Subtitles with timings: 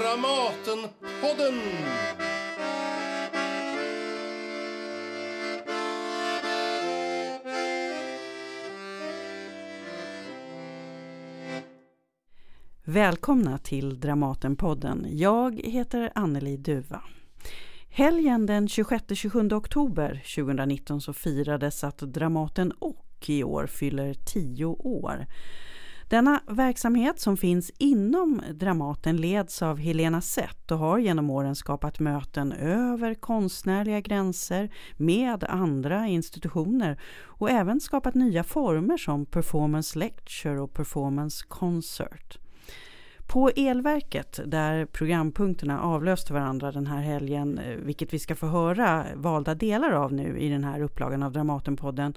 [0.00, 1.60] Dramatenpodden!
[12.84, 15.06] Välkomna till Dramatenpodden.
[15.10, 17.02] Jag heter Anneli Duva.
[17.88, 25.26] Helgen den 26-27 oktober 2019 så firades att Dramaten och i år fyller 10 år.
[26.10, 32.00] Denna verksamhet som finns inom Dramaten leds av Helena Sett och har genom åren skapat
[32.00, 40.60] möten över konstnärliga gränser med andra institutioner och även skapat nya former som performance lecture
[40.60, 42.38] och performance concert.
[43.26, 49.06] På Elverket, där programpunkterna avlöste varandra den här helgen, eh, vilket vi ska få höra
[49.14, 52.14] valda delar av nu i den här upplagan av Dramatenpodden,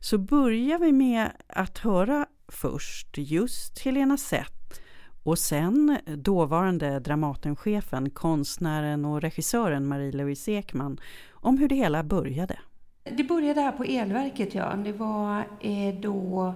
[0.00, 4.80] så börjar vi med att höra först just Helena Sett
[5.22, 11.00] och sen dåvarande Dramatenchefen, konstnären och regissören Marie-Louise Ekman
[11.32, 12.58] om hur det hela började.
[13.04, 14.74] Det började här på Elverket, ja.
[14.76, 16.54] Det var eh, då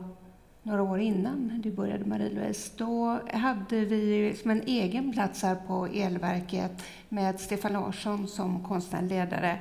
[0.63, 2.71] några år innan du började Marie-Louise.
[2.77, 6.73] Då hade vi som en egen plats här på Elverket
[7.09, 9.59] med Stefan Larsson som konstnärlig ledare.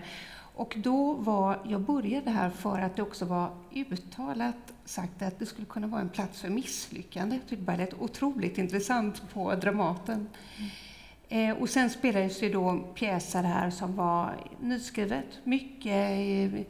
[0.58, 5.46] Och då var, jag började här för att det också var uttalat sagt att det
[5.46, 7.36] skulle kunna vara en plats för misslyckande.
[7.36, 10.30] Jag tyckte det lät otroligt intressant på Dramaten.
[11.30, 11.50] Mm.
[11.50, 15.26] Eh, och sen spelades det då pjäser här som var nyskrivet.
[15.44, 16.62] Mycket eh,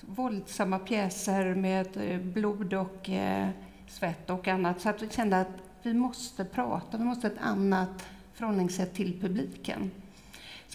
[0.00, 3.48] våldsamma pjäser med eh, blod och eh,
[3.88, 4.80] svett och annat.
[4.80, 5.52] Så att vi kände att
[5.82, 9.90] vi måste prata, vi måste ha ett annat förhållningssätt till publiken.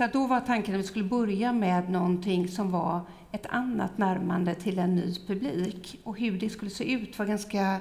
[0.02, 4.56] Så då var tanken att vi skulle börja med någonting som var ett annat närmande
[4.56, 6.00] till en ny publik.
[6.04, 7.80] Och hur det skulle se ut var ganska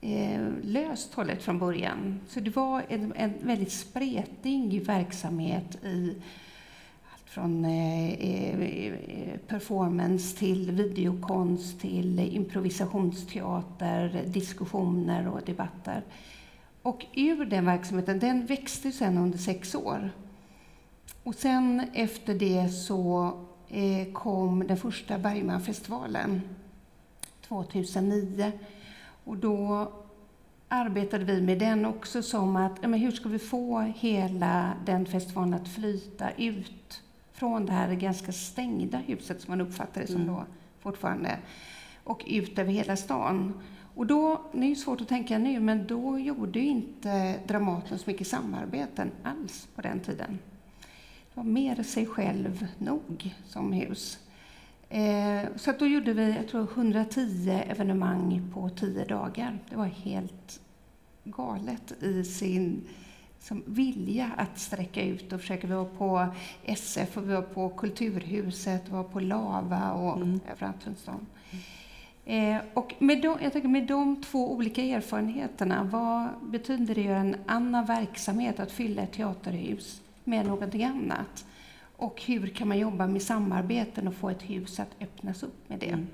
[0.00, 2.20] eh, löst hållet från början.
[2.28, 6.14] Så det var en, en väldigt spretig verksamhet i
[7.12, 8.94] allt från eh, eh,
[9.46, 16.02] performance till videokonst till improvisationsteater, diskussioner och debatter.
[16.82, 20.10] Och ur den verksamheten, den växte sen under sex år.
[21.28, 23.32] Och sen efter det så
[23.68, 26.40] eh, kom den första Bergmanfestivalen
[27.48, 28.52] 2009.
[29.24, 29.88] Och då
[30.68, 35.54] arbetade vi med den också som att, men hur ska vi få hela den festivalen
[35.54, 37.02] att flyta ut
[37.32, 40.26] från det här ganska stängda huset som man uppfattar det som mm.
[40.26, 40.44] då
[40.80, 41.38] fortfarande
[42.04, 43.60] och ut över hela stan.
[43.94, 48.26] Och då, det är svårt att tänka nu, men då gjorde inte Dramaten så mycket
[48.26, 50.38] samarbeten alls på den tiden
[51.38, 54.18] var mer sig själv nog som hus.
[54.88, 59.58] Eh, så då gjorde vi jag tror 110 evenemang på 10 dagar.
[59.70, 60.60] Det var helt
[61.24, 62.84] galet i sin
[63.40, 65.66] som vilja att sträcka ut och försöka.
[65.66, 66.26] Vi var på
[66.64, 70.40] SF och vi var på Kulturhuset, vi var på Lava och mm.
[70.52, 71.26] överallt runt stan.
[72.24, 77.06] Eh, och med de, jag tänker med de två olika erfarenheterna, vad betyder det att
[77.06, 80.00] göra en annan verksamhet, att fylla ett teaterhus?
[80.28, 81.46] Med någonting annat.
[81.96, 85.78] Och hur kan man jobba med samarbeten och få ett hus att öppnas upp med
[85.78, 85.88] det.
[85.88, 86.06] Mm.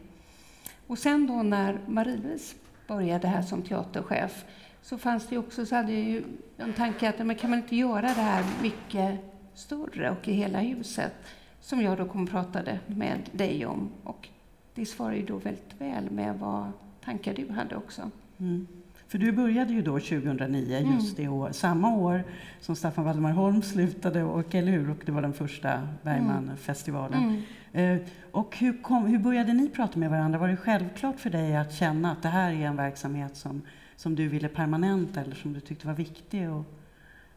[0.87, 2.57] Och sen då när Marie-Louise
[2.89, 4.45] började här som teaterchef
[4.83, 6.23] så fanns det också, så hade jag ju
[6.57, 9.21] en tanke att men kan man inte göra det här mycket
[9.55, 11.13] större och i hela huset?
[11.61, 13.91] Som jag då kom och pratade med dig om.
[14.03, 14.29] Och
[14.75, 16.73] det svarar ju då väldigt väl med vad
[17.05, 18.11] tankar du hade också.
[18.39, 18.67] Mm.
[19.15, 20.95] För du började ju då 2009, mm.
[20.95, 22.25] just det år, samma år
[22.61, 24.91] som Staffan Waldemar Holm slutade, och, eller hur?
[24.91, 27.43] Och det var den första Bergmanfestivalen.
[27.73, 28.01] Mm.
[28.01, 30.39] Eh, och hur, kom, hur började ni prata med varandra?
[30.39, 33.63] Var det självklart för dig att känna att det här är en verksamhet som,
[33.97, 36.65] som du ville permanenta eller som du tyckte var viktig att,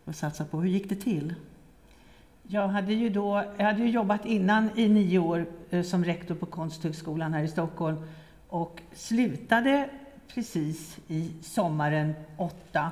[0.05, 0.61] att satsa på?
[0.61, 1.33] Hur gick det till?
[2.43, 6.35] Jag hade ju, då, jag hade ju jobbat innan i nio år eh, som rektor
[6.35, 7.97] på Konsthögskolan här i Stockholm
[8.47, 9.89] och slutade
[10.33, 12.91] precis i sommaren 8.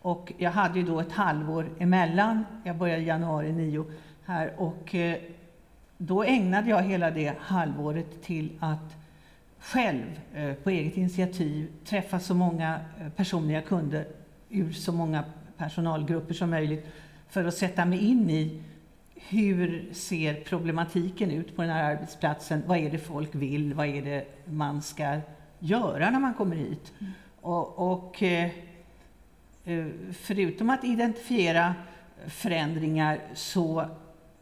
[0.00, 2.44] Och jag hade ju då ett halvår emellan.
[2.64, 3.84] Jag började i januari 9
[4.24, 5.18] här och eh,
[5.98, 8.96] då ägnade jag hela det halvåret till att
[9.58, 14.04] själv eh, på eget initiativ träffa så många eh, personer jag kunde
[14.50, 15.24] ur så många
[15.56, 16.86] personalgrupper som möjligt
[17.28, 18.62] för att sätta mig in i
[19.14, 22.62] hur ser problematiken ut på den här arbetsplatsen?
[22.66, 23.74] Vad är det folk vill?
[23.74, 25.20] Vad är det man ska
[25.64, 26.92] göra när man kommer hit.
[27.00, 27.12] Mm.
[27.40, 28.50] Och, och eh,
[29.64, 31.74] eh, förutom att identifiera
[32.26, 33.86] förändringar så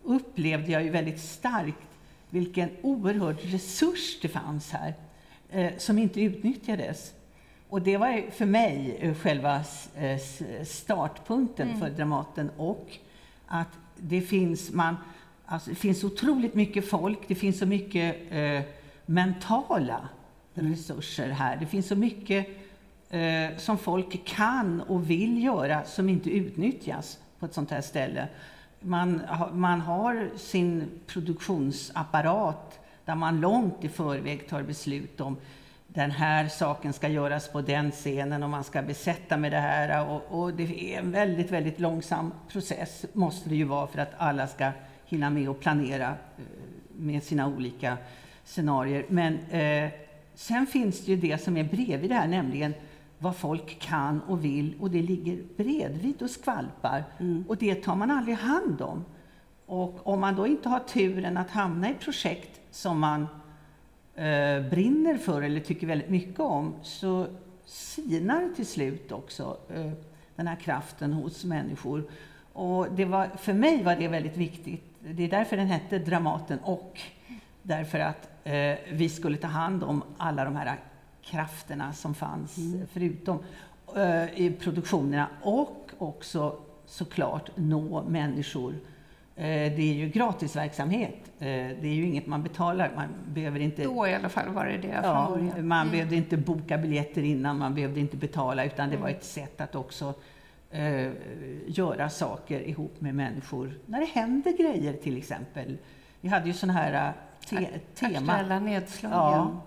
[0.02, 1.98] upplevde jag ju väldigt starkt
[2.30, 4.94] vilken oerhörd resurs det fanns här
[5.50, 7.12] eh, som inte utnyttjades.
[7.68, 9.64] Och det var för mig själva
[10.64, 11.80] startpunkten mm.
[11.80, 12.96] för Dramaten och
[13.46, 14.96] att det finns, man,
[15.46, 18.60] alltså det finns otroligt mycket folk, det finns så mycket eh,
[19.06, 20.08] mentala
[20.54, 21.56] resurser här.
[21.56, 22.46] Det finns så mycket
[23.10, 28.28] eh, som folk kan och vill göra som inte utnyttjas på ett sånt här ställe.
[28.80, 29.22] Man,
[29.52, 35.36] man har sin produktionsapparat där man långt i förväg tar beslut om
[35.94, 40.08] den här saken ska göras på den scenen och man ska besätta med det här.
[40.10, 44.12] Och, och, det är en väldigt, väldigt långsam process, måste det ju vara, för att
[44.16, 44.70] alla ska
[45.04, 46.44] hinna med att planera eh,
[46.96, 47.96] med sina olika
[48.44, 49.04] scenarier.
[49.08, 49.90] Men eh,
[50.42, 52.74] sen finns det ju det som är bredvid det här, nämligen
[53.18, 57.04] vad folk kan och vill och det ligger bredvid och skvalpar.
[57.18, 57.44] Mm.
[57.48, 59.04] Och det tar man aldrig hand om.
[59.66, 63.26] Och om man då inte har turen att hamna i projekt som man
[64.14, 67.26] eh, brinner för eller tycker väldigt mycket om så
[67.64, 69.92] sinar till slut också eh,
[70.36, 72.10] den här kraften hos människor.
[72.52, 74.84] Och det var, för mig var det väldigt viktigt.
[75.00, 77.00] Det är därför den hette Dramaten och
[77.62, 80.76] därför att eh, vi skulle ta hand om alla de här
[81.22, 82.86] krafterna som fanns mm.
[82.92, 83.38] förutom
[83.96, 86.56] eh, i produktionerna och också
[86.86, 88.74] såklart nå människor
[89.36, 91.32] Eh, det är ju gratisverksamhet.
[91.38, 92.92] Eh, det är ju inget man betalar.
[92.96, 93.84] Man behöver inte...
[93.84, 95.90] Då i alla fall var det det ja, Man mm.
[95.90, 99.18] behövde inte boka biljetter innan, man behövde inte betala, utan det var mm.
[99.18, 100.14] ett sätt att också
[100.70, 101.10] eh,
[101.66, 103.78] göra saker ihop med människor.
[103.86, 105.76] När det händer grejer till exempel.
[106.20, 107.12] Vi hade ju sådana här
[107.46, 108.32] te tema.
[108.32, 109.12] Aktuella nedslag.
[109.12, 109.60] Ja.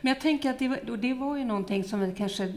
[0.00, 2.52] Men jag tänker att det var, det var ju någonting som vi kanske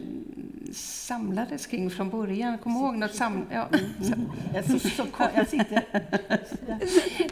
[0.73, 2.57] samlades kring från början.
[2.57, 3.45] Kom ihåg något sam...
[3.51, 4.29] Ja, mm.
[4.53, 5.83] jag, sitter, jag sitter...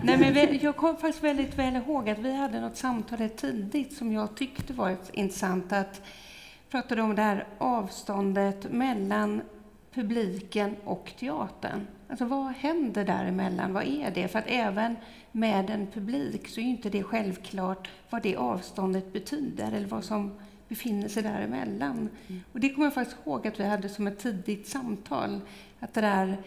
[0.01, 4.11] Nej, men jag kommer faktiskt väldigt väl ihåg att vi hade något samtal tidigt som
[4.11, 5.73] jag tyckte var intressant.
[5.73, 6.01] Att
[6.69, 9.41] pratade om det här avståndet mellan
[9.93, 11.87] publiken och teatern.
[12.09, 13.73] Alltså vad händer däremellan?
[13.73, 14.27] Vad är det?
[14.27, 14.95] För att även
[15.31, 20.31] med en publik så är inte det självklart vad det avståndet betyder eller vad som
[20.67, 22.09] befinner sig däremellan.
[22.27, 22.41] Mm.
[22.51, 25.41] Och det kommer jag faktiskt ihåg att vi hade som ett tidigt samtal.
[25.79, 26.37] Att det där,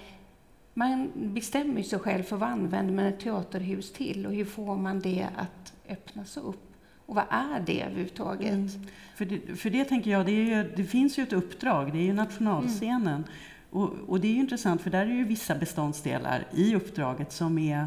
[0.75, 5.01] man bestämmer sig själv för vad använder man ett teaterhus till och hur får man
[5.01, 6.71] det att öppnas upp?
[7.07, 8.53] Och vad är det överhuvudtaget?
[8.53, 8.69] Mm.
[9.15, 12.03] För, det, för det tänker jag, det, ju, det, finns ju ett uppdrag, det är
[12.03, 13.15] ju nationalscenen.
[13.15, 13.25] Mm.
[13.71, 17.59] Och, och, det är ju intressant för där är ju vissa beståndsdelar i uppdraget som
[17.59, 17.87] är,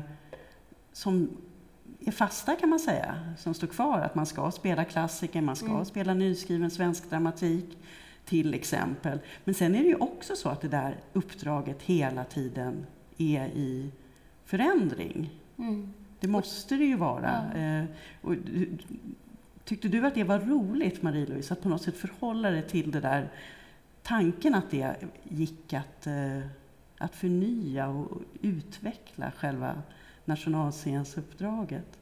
[0.94, 1.38] som
[2.00, 4.00] är fasta kan man säga, som står kvar.
[4.00, 5.86] Att man ska spela klassiker, man ska mm.
[5.86, 7.78] spela nyskriven svensk dramatik
[8.26, 9.20] till exempel.
[9.44, 12.86] Men sen är det ju också så att det där uppdraget hela tiden
[13.18, 13.92] är i
[14.46, 15.30] förändring.
[15.58, 15.94] Mm.
[16.20, 17.52] Det måste det ju vara.
[17.54, 17.60] Ja.
[17.60, 17.86] Eh,
[18.22, 18.36] och,
[19.66, 23.00] tyckte du att det var roligt, Marie-Louise, att på något sätt förhålla dig till det
[23.00, 23.30] där
[24.04, 26.40] tanken att det gick att, eh,
[26.98, 29.82] att förnya och utveckla själva
[30.26, 32.00] nationalscensuppdraget?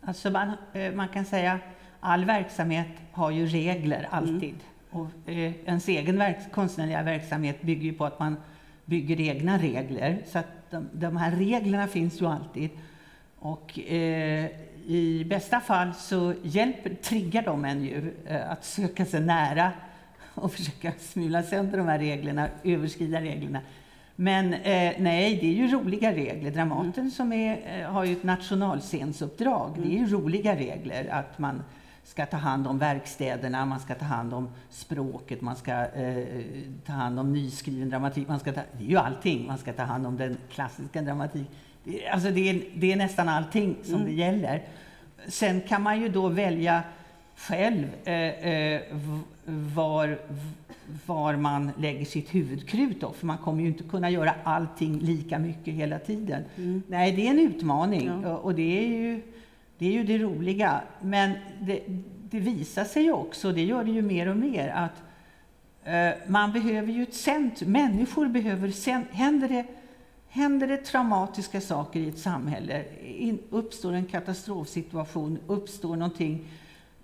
[0.00, 1.58] Alltså man, eh, man kan säga
[2.00, 4.54] all verksamhet har ju regler alltid.
[4.54, 4.60] Mm.
[4.90, 8.36] Och eh, ens egen verk, konstnärliga verksamhet bygger ju på att man
[8.84, 10.22] bygger egna regler.
[10.26, 12.70] Så att de, de här reglerna finns ju alltid.
[13.38, 14.50] Och eh,
[14.86, 19.72] i bästa fall så hjälper, triggar de en ju eh, att söka sig nära
[20.34, 23.60] och försöka smula sönder de här reglerna, överskrida reglerna.
[24.16, 26.50] Men eh, nej, det är ju roliga regler.
[26.50, 27.10] Dramaten mm.
[27.10, 29.70] som är, eh, har ju ett nationalscensuppdrag.
[29.76, 29.88] Mm.
[29.88, 31.62] Det är ju roliga regler att man
[32.04, 36.24] ska ta hand om verkstäderna, man ska ta hand om språket, man ska eh,
[36.86, 38.28] ta hand om nyskriven dramatik.
[38.28, 39.46] Man ska ta, det är ju allting.
[39.46, 41.46] Man ska ta hand om den klassiska dramatiken.
[42.12, 44.06] Alltså det är, det är nästan allting som mm.
[44.06, 44.62] det gäller.
[45.28, 46.82] Sen kan man ju då välja
[47.36, 48.82] själv eh, eh,
[49.74, 50.18] var,
[51.06, 55.38] var man lägger sitt huvudkrut då, för man kommer ju inte kunna göra allting lika
[55.38, 56.44] mycket hela tiden.
[56.56, 56.82] Mm.
[56.88, 58.36] Nej, det är en utmaning ja.
[58.36, 59.22] och det är, ju,
[59.78, 60.80] det är ju det roliga.
[61.00, 61.80] Men det,
[62.30, 65.02] det visar sig ju också, det gör det ju mer och mer, att
[65.84, 67.72] eh, man behöver ju ett centrum.
[67.72, 69.64] Människor behöver, händer det
[70.28, 76.44] Händer det traumatiska saker i ett samhälle, in, uppstår en katastrofsituation, uppstår någonting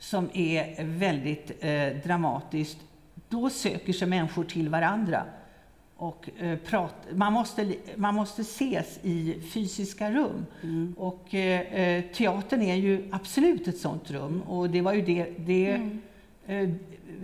[0.03, 2.79] som är väldigt eh, dramatiskt,
[3.29, 5.25] då söker sig människor till varandra.
[5.97, 10.47] Och, eh, prat, man, måste, man måste ses i fysiska rum.
[10.63, 10.95] Mm.
[10.99, 14.43] Och eh, eh, teatern är ju absolut ett sånt rum.
[14.43, 16.01] Och det var ju det, det mm.
[16.47, 16.71] eh,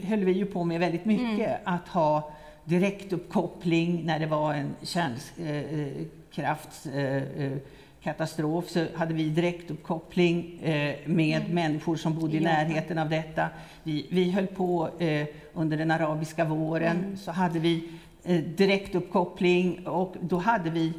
[0.09, 1.49] höll vi ju på med väldigt mycket.
[1.49, 1.61] Mm.
[1.65, 2.33] Att ha
[2.65, 7.53] direktuppkoppling när det var en kärnkraft eh, eh,
[8.03, 11.55] katastrof så hade vi direktuppkoppling eh, med mm.
[11.55, 13.49] människor som bodde i närheten av detta.
[13.83, 17.17] Vi, vi höll på eh, under den arabiska våren, mm.
[17.17, 17.89] så hade vi
[18.25, 20.93] eh, direktuppkoppling och då hade vi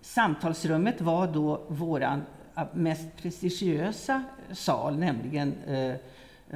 [0.00, 2.22] samtalsrummet var då våran
[2.72, 5.54] mest prestigiösa sal, nämligen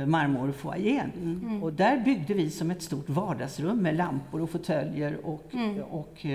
[0.07, 1.13] marmorfoajén.
[1.17, 1.63] Mm.
[1.63, 5.83] Och där byggde vi som ett stort vardagsrum med lampor och fåtöljer och, mm.
[5.83, 6.27] och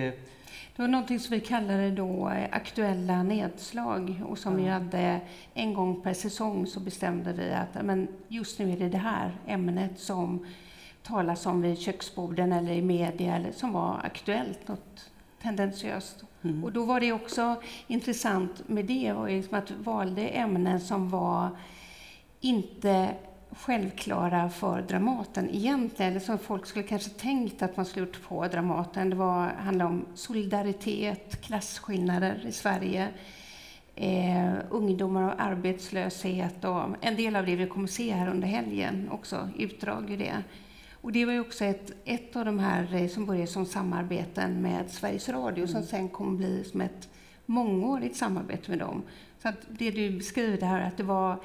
[0.76, 4.66] det var någonting som vi kallade då eh, aktuella nedslag och som mm.
[4.66, 5.22] vi hade
[5.54, 9.32] en gång per säsong så bestämde vi att men just nu är det det här
[9.48, 10.46] ämnet som
[11.04, 15.12] talas om vid köksborden eller i media eller som var aktuellt, något
[15.42, 16.24] tendensiöst.
[16.42, 16.64] Mm.
[16.64, 21.10] Och då var det också intressant med det var liksom att vi valde ämnen som
[21.10, 21.50] var
[22.42, 23.16] inte
[23.56, 28.48] självklara för Dramaten egentligen, eller som folk skulle kanske tänkt att man skulle gjort på
[28.48, 29.10] Dramaten.
[29.10, 33.08] Det var, handlade om solidaritet, klasskillnader i Sverige,
[33.96, 39.10] eh, ungdomar och arbetslöshet och en del av det vi kommer se här under helgen
[39.12, 40.44] också, utdrag ur det.
[41.02, 44.62] Och det var ju också ett, ett av de här eh, som började som samarbeten
[44.62, 45.68] med Sveriges Radio, mm.
[45.68, 47.10] som sen kommer bli som ett
[47.46, 49.04] mångårigt samarbete med dem.
[49.42, 51.40] Så att det du beskriver här, att det var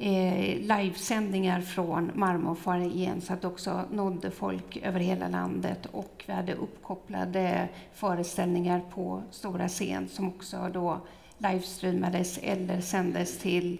[0.00, 6.54] eh, livesändningar från Marmorfoajén så att också nådde folk över hela landet och vi hade
[6.54, 11.00] uppkopplade föreställningar på stora scen som också då
[11.38, 13.78] livestreamades eller sändes till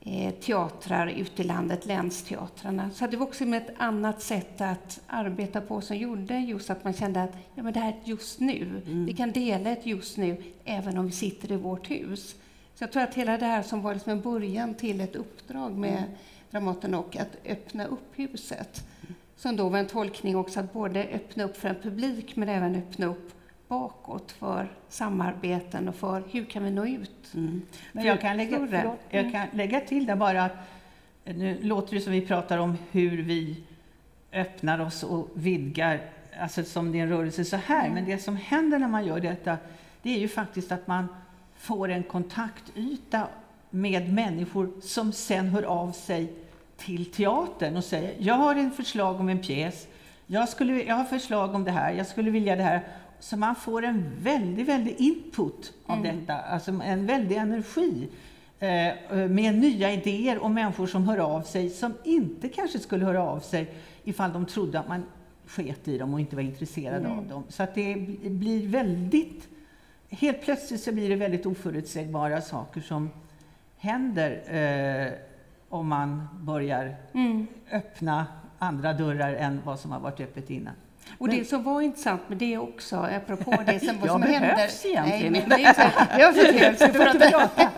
[0.00, 2.90] eh, teatrar ute i landet, länsteatrarna.
[2.90, 6.92] Så det var också ett annat sätt att arbeta på som gjorde just att man
[6.92, 8.82] kände att ja, men det här är just nu.
[8.86, 9.06] Mm.
[9.06, 12.36] Vi kan dela ett just nu även om vi sitter i vårt hus.
[12.78, 15.72] Så jag tror att hela det här som var liksom en början till ett uppdrag
[15.72, 16.10] med mm.
[16.50, 18.86] Dramaten och att öppna upp huset,
[19.36, 22.74] som då var en tolkning också att både öppna upp för en publik men även
[22.74, 23.32] öppna upp
[23.68, 27.34] bakåt för samarbeten och för hur kan vi nå ut?
[27.34, 27.62] Mm.
[27.92, 29.32] Men jag kan, lägga, förlåt, jag mm.
[29.32, 30.56] kan lägga till där bara att
[31.24, 33.62] nu låter det som vi pratar om hur vi
[34.32, 36.00] öppnar oss och vidgar,
[36.40, 37.94] alltså som det är en rörelse så här, mm.
[37.94, 39.56] men det som händer när man gör detta,
[40.02, 41.08] det är ju faktiskt att man
[41.58, 43.28] får en kontaktyta
[43.70, 46.32] med människor som sen hör av sig
[46.76, 49.86] till teatern och säger jag har en förslag om en pjäs,
[50.26, 52.86] jag, skulle, jag har förslag om det här, jag skulle vilja det här.
[53.20, 56.16] Så man får en väldig, väldig input av mm.
[56.16, 58.08] detta, alltså en väldig energi
[58.58, 63.22] eh, med nya idéer och människor som hör av sig som inte kanske skulle höra
[63.22, 63.74] av sig
[64.04, 65.04] ifall de trodde att man
[65.46, 67.18] sket i dem och inte var intresserad mm.
[67.18, 67.44] av dem.
[67.48, 67.94] Så att det
[68.30, 69.48] blir väldigt
[70.10, 73.10] helt plötsligt så blir det väldigt oförutsägbara saker som
[73.76, 75.12] händer eh,
[75.68, 77.46] om man börjar mm.
[77.72, 78.26] öppna
[78.58, 80.74] andra dörrar än vad som har varit öppet innan.
[81.18, 84.48] Och det som var intressant med det också, apropå det som, vad som händer...
[84.48, 85.60] Jag behövs egentligen men,
[86.18, 87.70] jag förtrevs för att prata.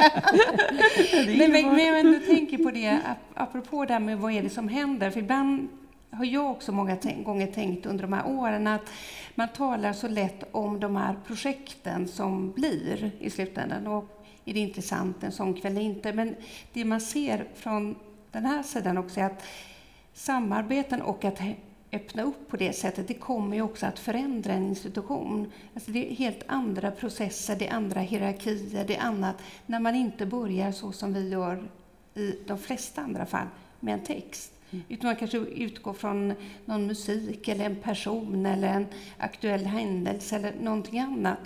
[1.27, 3.01] men, men, men du tänker på det,
[3.35, 5.69] apropå det här med vad är det som händer, för ibland
[6.11, 8.93] har jag också många gånger tänkt under de här åren att
[9.35, 13.87] man talar så lätt om de här projekten som blir i slutändan.
[13.87, 16.13] Och är det intressant en sån kväll eller inte?
[16.13, 16.37] Men
[16.73, 17.97] det man ser från
[18.31, 19.43] den här sidan också är att
[20.13, 21.39] samarbeten och att
[21.93, 25.53] öppna upp på det sättet, det kommer ju också att förändra en institution.
[25.75, 29.37] Alltså det är helt andra processer, det är andra hierarkier, det är annat
[29.67, 31.69] när man inte börjar så som vi gör
[32.15, 33.47] i de flesta andra fall
[33.81, 34.60] med en text.
[34.89, 36.35] Utan man kanske utgår från
[36.65, 38.87] någon musik eller en person eller en
[39.19, 41.39] aktuell händelse eller någonting annat.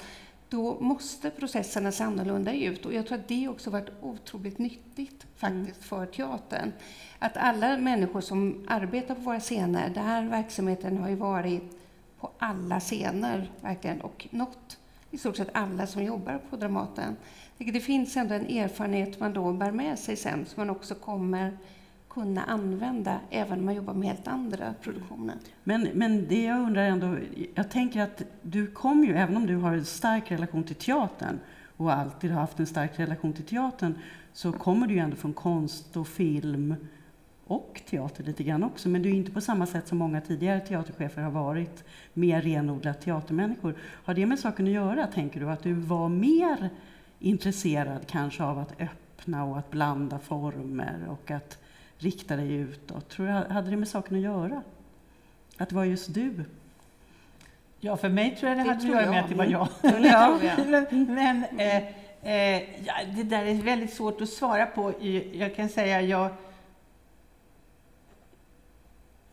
[0.49, 2.87] Då måste processerna se annorlunda ut.
[2.87, 5.83] Och jag tror att det också varit otroligt nyttigt faktiskt mm.
[5.83, 6.73] för teatern.
[7.19, 11.62] Att alla människor som arbetar på våra scener, den här verksamheten har ju varit
[12.21, 14.78] på alla scener verkligen och nått
[15.11, 17.16] i stort sett alla som jobbar på Dramaten.
[17.59, 21.59] Det finns ändå en erfarenhet man då bär med sig sen som man också kommer
[22.14, 25.35] kunna använda även om man jobbar med helt andra produktioner.
[25.64, 27.16] Men, men det jag undrar ändå,
[27.54, 31.38] jag tänker att du kom ju, även om du har en stark relation till teatern
[31.76, 33.99] och alltid har haft en stark relation till teatern,
[34.33, 36.75] så kommer du ju ändå från konst och film
[37.47, 38.88] och teater lite grann också.
[38.88, 43.00] Men du är inte på samma sätt som många tidigare teaterchefer har varit, mer renodlat
[43.00, 43.75] teatermänniskor.
[43.80, 45.50] Har det med saken att göra, tänker du?
[45.50, 46.71] Att du var mer
[47.18, 51.63] intresserad kanske av att öppna och att blanda former och att
[51.99, 53.09] rikta dig utåt?
[53.09, 54.63] Tror du, hade det med saken att göra?
[55.57, 56.45] Att det var just du?
[57.81, 59.69] Ja, för mig tror jag det, det hade att göra med att det var jag.
[59.83, 60.39] ja.
[60.67, 61.77] men, men eh,
[62.23, 64.93] eh, ja, det där är väldigt svårt att svara på.
[65.33, 66.31] Jag kan säga jag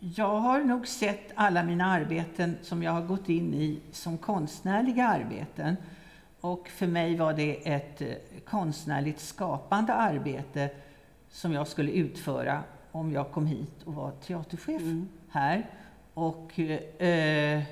[0.03, 5.07] jag har nog sett alla mina arbeten som jag har gått in i som konstnärliga
[5.07, 5.75] arbeten.
[6.41, 8.07] Och för mig var det ett eh,
[8.45, 10.69] konstnärligt skapande arbete
[11.31, 15.07] som jag skulle utföra om jag kom hit och var teaterchef mm.
[15.29, 15.69] här.
[16.13, 17.63] Och, eh,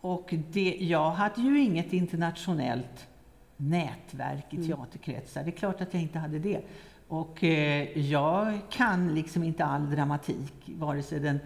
[0.00, 3.08] och det, jag hade ju inget internationellt
[3.56, 5.44] nätverk i teaterkretsar.
[5.44, 6.60] Det är klart att jag inte hade det.
[7.08, 11.40] Och eh, jag kan liksom inte all dramatik, vare sig den,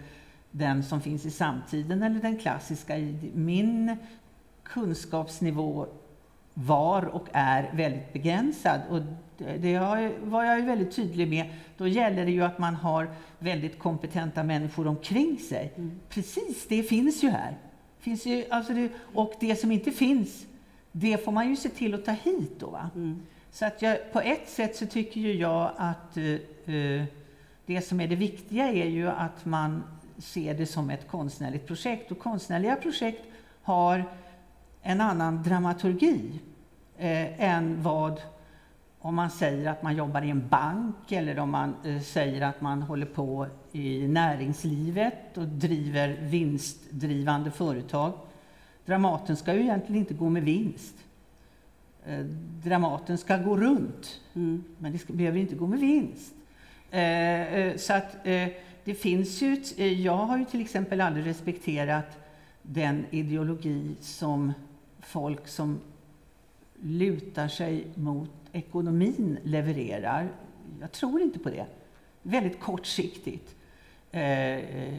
[0.51, 2.97] den som finns i samtiden eller den klassiska.
[3.33, 3.97] Min
[4.63, 5.87] kunskapsnivå
[6.53, 8.81] var och är väldigt begränsad.
[8.89, 9.01] Och
[9.37, 9.79] det, det
[10.23, 11.45] var jag ju väldigt tydlig med.
[11.77, 15.73] Då gäller det ju att man har väldigt kompetenta människor omkring sig.
[15.75, 15.99] Mm.
[16.09, 17.57] Precis, det finns ju här.
[17.99, 20.45] Finns ju, alltså det, och det som inte finns,
[20.91, 22.59] det får man ju se till att ta hit.
[22.59, 23.21] Då, mm.
[23.51, 27.03] Så att jag, på ett sätt så tycker ju jag att uh,
[27.65, 29.83] det som är det viktiga är ju att man
[30.17, 32.11] ser det som ett konstnärligt projekt.
[32.11, 33.23] Och konstnärliga projekt
[33.61, 34.05] har
[34.81, 36.39] en annan dramaturgi
[36.97, 38.21] eh, än vad
[38.99, 42.61] om man säger att man jobbar i en bank eller om man eh, säger att
[42.61, 48.13] man håller på i näringslivet och driver vinstdrivande företag.
[48.85, 50.95] Dramaten ska ju egentligen inte gå med vinst.
[52.05, 52.19] Eh,
[52.63, 54.63] Dramaten ska gå runt, mm.
[54.77, 56.33] men det ska, behöver inte gå med vinst.
[56.91, 58.23] Eh, så att
[58.83, 59.55] det finns ju,
[59.93, 62.17] jag har ju till exempel aldrig respekterat
[62.61, 64.53] den ideologi som
[64.99, 65.79] folk som
[66.81, 70.29] lutar sig mot ekonomin levererar.
[70.81, 71.65] Jag tror inte på det.
[72.21, 73.55] Väldigt kortsiktigt
[74.11, 74.93] eh, eh,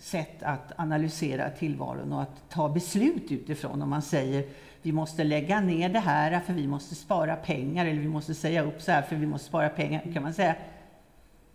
[0.00, 3.82] sätt att analysera tillvaron och att ta beslut utifrån.
[3.82, 4.44] Om man säger
[4.82, 8.62] vi måste lägga ner det här för vi måste spara pengar eller vi måste säga
[8.62, 10.12] upp så här för vi måste spara pengar.
[10.14, 10.56] kan man säga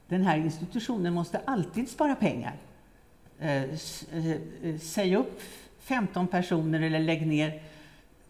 [0.07, 2.55] den här institutionen måste alltid spara pengar.
[3.39, 4.31] Eh, eh,
[4.63, 5.41] eh, säg upp
[5.79, 7.61] 15 personer eller lägg ner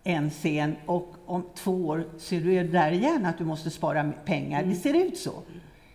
[0.04, 4.60] en scen och om två år ser du där igen att du måste spara pengar.
[4.60, 4.70] Mm.
[4.70, 5.34] Det ser ut så.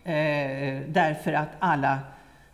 [0.03, 1.99] Eh, därför att alla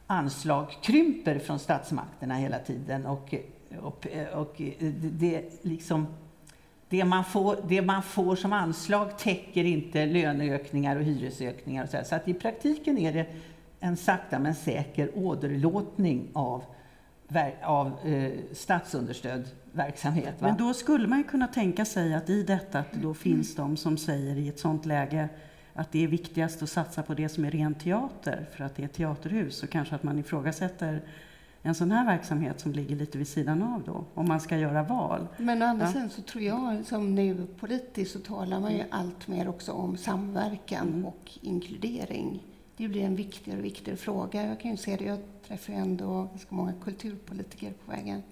[0.08, 3.06] anslag krymper från statsmakterna hela tiden.
[3.06, 3.34] Och,
[3.82, 4.62] och, och
[5.02, 6.08] det, liksom,
[6.90, 11.84] det, man får, det man får som anslag täcker inte löneökningar och hyresökningar.
[11.84, 13.26] Och så, så att i praktiken är det
[13.80, 16.64] en sakta men säker åderlåtning av,
[17.64, 20.42] av eh, statsunderstödd verksamhet.
[20.42, 20.48] Va?
[20.48, 23.70] Men då skulle man ju kunna tänka sig att i detta att då finns mm.
[23.70, 25.30] de som säger i ett sådant läge
[25.74, 28.84] att det är viktigast att satsa på det som är ren teater för att det
[28.84, 31.02] är teaterhus och kanske att man ifrågasätter
[31.62, 34.84] en sån här verksamhet som ligger lite vid sidan av då, om man ska göra
[34.84, 35.28] val.
[35.38, 35.92] Men å andra ja.
[35.92, 39.98] sidan så tror jag, som nu politiskt, så talar man ju allt mer också om
[39.98, 41.06] samverkan mm.
[41.06, 42.44] och inkludering.
[42.78, 44.48] Det blir en viktigare och viktigare fråga.
[44.48, 48.24] Jag kan ju se det, jag träffar ju ändå ganska många kulturpolitiker på vägen.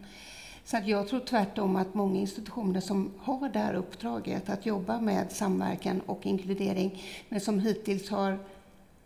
[0.65, 5.01] Så att jag tror tvärtom att många institutioner som har det här uppdraget att jobba
[5.01, 8.37] med samverkan och inkludering, men som hittills har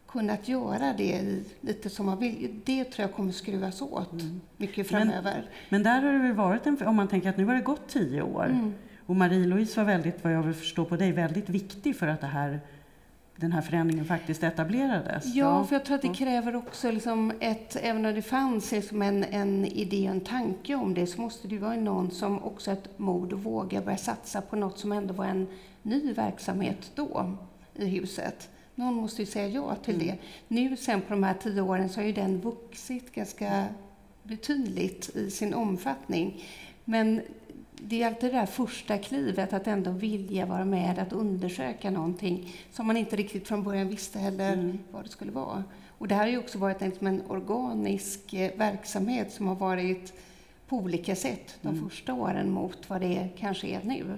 [0.07, 1.21] kunnat göra det
[1.61, 4.41] lite som man vill, det tror jag kommer skruvas åt mm.
[4.57, 5.33] mycket framöver.
[5.33, 7.61] Men, men, där har det väl varit en, om man tänker att nu har det
[7.61, 8.73] gått tio år, mm.
[9.05, 12.27] och Marie-Louise var väldigt, vad jag vill förstå på dig, väldigt viktig för att det
[12.27, 12.59] här
[13.39, 15.25] den här förändringen faktiskt etablerades.
[15.25, 19.01] Ja, för jag tror att det kräver också, liksom ett, även om det fanns liksom
[19.01, 22.71] en, en idé och en tanke om det, så måste det vara någon som också
[22.71, 25.47] har ett mod och vågar börja satsa på något som ändå var en
[25.81, 27.37] ny verksamhet då
[27.75, 28.49] i huset.
[28.75, 30.07] Någon måste ju säga ja till mm.
[30.07, 30.17] det.
[30.47, 33.65] Nu sen på de här tio åren så har ju den vuxit ganska
[34.23, 36.43] betydligt i sin omfattning.
[36.85, 37.21] Men
[37.81, 42.53] det är alltid det där första klivet, att ändå vilja vara med, att undersöka någonting
[42.71, 44.79] som man inte riktigt från början visste heller mm.
[44.91, 45.63] vad det skulle vara.
[45.97, 49.55] Och det här har ju också varit en, liksom en organisk eh, verksamhet som har
[49.55, 50.13] varit
[50.67, 51.89] på olika sätt de mm.
[51.89, 54.17] första åren mot vad det kanske är nu.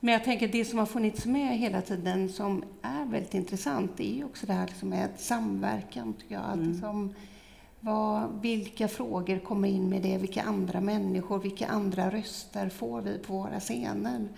[0.00, 4.10] Men jag tänker det som har funnits med hela tiden som är väldigt intressant, det
[4.10, 6.52] är ju också det här liksom med samverkan, tycker jag.
[6.52, 6.80] Mm.
[6.80, 7.14] Som,
[7.84, 10.18] vad, vilka frågor kommer in med det?
[10.18, 14.28] Vilka andra människor, vilka andra röster får vi på våra scener?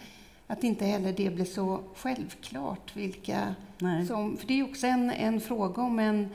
[0.47, 3.55] Att inte heller det blir så självklart vilka
[4.09, 4.37] som...
[4.37, 6.29] För det är också en, en fråga om en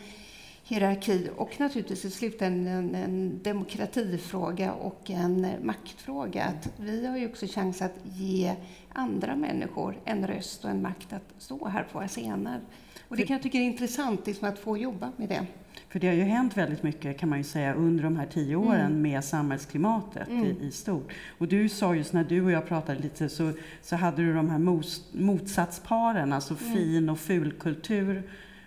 [0.64, 6.44] hierarki och naturligtvis i slutändan en, en demokratifråga och en maktfråga.
[6.44, 8.56] Att vi har ju också chans att ge
[8.94, 12.62] andra människor en röst och en makt att stå här på våra scener.
[13.08, 15.46] Och det kan jag tycka är intressant liksom att få jobba med det.
[15.92, 18.56] För det har ju hänt väldigt mycket kan man ju säga under de här tio
[18.56, 19.02] åren mm.
[19.02, 20.46] med samhällsklimatet mm.
[20.46, 21.12] i, i, stort.
[21.38, 23.52] Och du sa just när du och jag pratade lite så,
[23.82, 26.74] så hade du de här mos, motsatsparen, alltså mm.
[26.74, 28.24] fin och fulkultur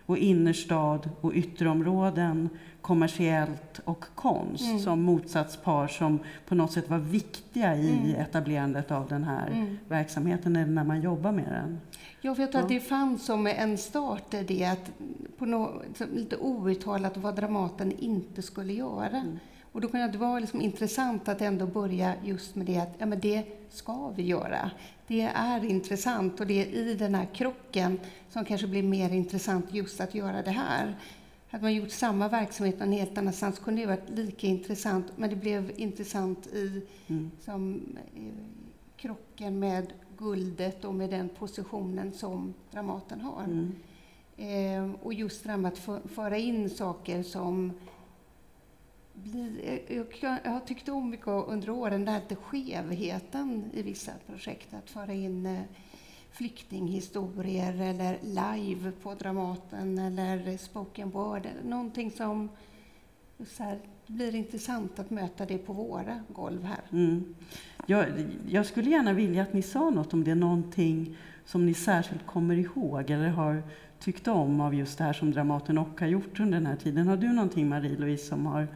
[0.06, 2.48] och innerstad och ytterområden,
[2.84, 4.78] kommersiellt och konst mm.
[4.78, 8.20] som motsatspar som på något sätt var viktiga i mm.
[8.20, 9.78] etablerandet av den här mm.
[9.88, 11.80] verksamheten eller när man jobbar med den.
[12.20, 12.64] Ja, för jag tror ja.
[12.64, 14.90] att det fanns som en start det att
[15.38, 19.08] på något, lite outtalat vad Dramaten inte skulle göra.
[19.08, 19.38] Mm.
[19.72, 23.06] Och då kunde det vara liksom intressant att ändå börja just med det att ja,
[23.06, 24.70] men det ska vi göra.
[25.06, 29.66] Det är intressant och det är i den här krocken som kanske blir mer intressant
[29.74, 30.94] just att göra det här.
[31.54, 35.36] Hade man gjort samma verksamhet någon helt annanstans kunde det varit lika intressant, men det
[35.36, 37.30] blev intressant i mm.
[37.40, 37.82] som,
[38.16, 38.22] eh,
[38.96, 43.44] krocken med guldet och med den positionen som Dramaten har.
[43.44, 43.74] Mm.
[44.36, 47.72] Eh, och just det här med att föra in saker som
[49.12, 50.06] blir, eh, jag,
[50.44, 55.12] jag har tyckt om mycket under åren, den här skevheten i vissa projekt, att föra
[55.12, 55.62] in eh,
[56.34, 62.48] flyktinghistorier eller live på Dramaten eller spoken word, eller någonting som
[63.38, 66.80] så här, det blir intressant att möta det på våra golv här.
[66.92, 67.34] Mm.
[67.86, 68.06] Jag,
[68.48, 72.26] jag, skulle gärna vilja att ni sa något om det är någonting som ni särskilt
[72.26, 73.62] kommer ihåg eller har
[73.98, 77.08] tyckt om av just det här som Dramaten och har gjort under den här tiden.
[77.08, 78.68] Har du någonting Marie-Louise som har,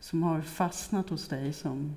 [0.00, 1.52] som har fastnat hos dig?
[1.52, 1.96] Som...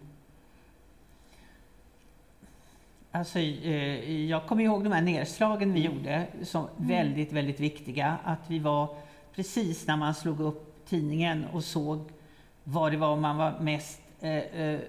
[3.17, 6.87] Alltså, eh, jag kommer ihåg de här nedslagen vi gjorde som mm.
[6.87, 8.17] väldigt, väldigt viktiga.
[8.23, 8.95] Att vi var
[9.35, 11.99] precis när man slog upp tidningen och såg
[12.63, 14.79] vad det var man var mest eh, eh,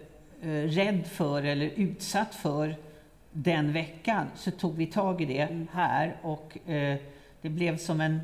[0.42, 2.76] eh, rädd för eller utsatt för
[3.32, 5.68] den veckan, så tog vi tag i det mm.
[5.72, 6.98] här och eh,
[7.42, 8.20] det blev som en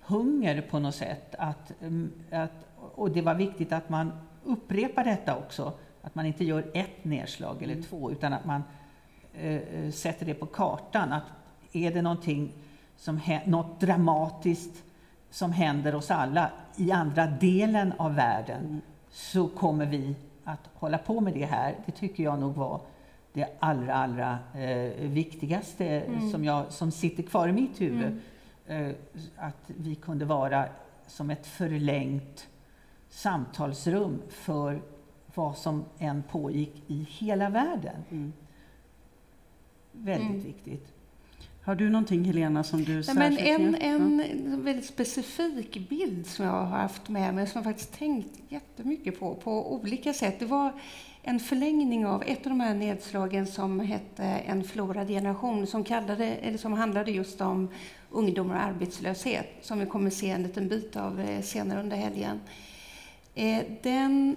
[0.00, 1.34] hunger på något sätt.
[1.38, 4.12] Att, mm, att, och det var viktigt att man
[4.44, 7.84] upprepar detta också, att man inte gör ett nedslag eller mm.
[7.84, 8.62] två, utan att man
[9.40, 11.12] eh, eh, sätter det på kartan.
[11.12, 11.24] Att
[11.72, 12.52] är det någonting
[12.96, 14.84] som, något dramatiskt
[15.30, 18.80] som händer oss alla i andra delen av världen, mm.
[19.10, 21.74] så kommer vi att hålla på med det här.
[21.86, 22.80] Det tycker jag nog var
[23.32, 26.30] det allra, allra eh, viktigaste mm.
[26.30, 28.20] som, jag, som sitter kvar i mitt huvud.
[28.66, 28.90] Mm.
[28.90, 28.94] Eh,
[29.36, 30.64] att vi kunde vara
[31.06, 32.48] som ett förlängt
[33.08, 34.82] samtalsrum för
[35.34, 38.32] vad som än pågick i hela världen.
[39.96, 40.42] Väldigt mm.
[40.42, 40.92] viktigt.
[41.66, 46.52] Har du någonting Helena som du särskilt men en, en väldigt specifik bild som jag
[46.52, 50.38] har haft med mig som jag faktiskt tänkt jättemycket på, på olika sätt.
[50.38, 50.72] Det var
[51.22, 56.26] en förlängning av ett av de här nedslagen som hette En förlorad generation som, kallade,
[56.26, 57.68] eller som handlade just om
[58.10, 62.40] ungdomar och arbetslöshet som vi kommer se en liten bit av eh, senare under helgen.
[63.34, 64.36] Eh, den,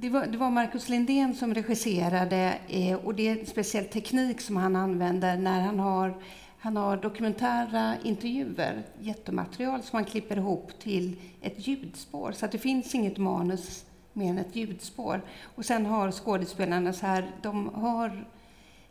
[0.00, 4.40] det, var, det var Marcus Lindén som regisserade eh, och det är en speciell teknik
[4.40, 6.14] som han använder när han har
[6.58, 12.32] han har dokumentära intervjuer, jättematerial som han klipper ihop till ett ljudspår.
[12.32, 15.22] Så att det finns inget manus mer än ett ljudspår.
[15.54, 18.26] Och sen har skådespelarna så här, de hör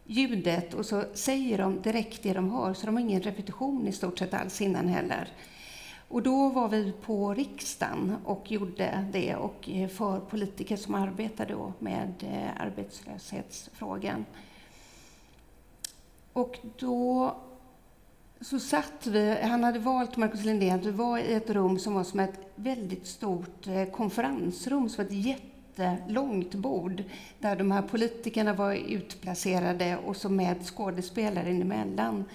[0.05, 3.91] ljudet och så säger de direkt det de hör, så de har ingen repetition i
[3.91, 5.27] stort sett alls innan heller.
[6.13, 11.45] Och då var vi på riksdagen och gjorde det och eh, för politiker som arbetar
[11.45, 14.25] då med eh, arbetslöshetsfrågan.
[16.33, 17.35] Och då
[18.41, 22.03] så satt vi, han hade valt Marcus Lindén, vi var i ett rum som var
[22.03, 27.03] som ett väldigt stort eh, konferensrum, som ett jättelångt bord,
[27.39, 32.25] där de här politikerna var utplacerade och så med skådespelare emellan.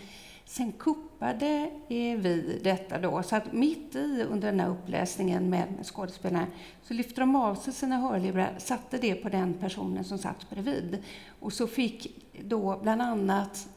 [0.45, 0.73] Sen
[1.19, 6.47] kuppade vi detta då, så att mitt i under den här uppläsningen med skådespelarna
[6.83, 10.99] så lyfte de av sig sina hörlurar, satte det på den personen som satt bredvid.
[11.41, 13.69] Och så fick då bland annat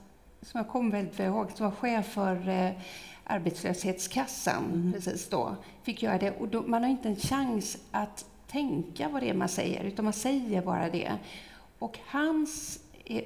[0.42, 2.72] som jag kommer väldigt väl ihåg, som var chef för eh,
[3.24, 4.94] arbetslöshetskassan mm.
[4.94, 6.32] precis då, fick göra det.
[6.32, 10.06] Och då, man har inte en chans att tänka vad det är man säger, utan
[10.06, 11.12] man säger bara det.
[11.80, 13.24] Och hans, eh,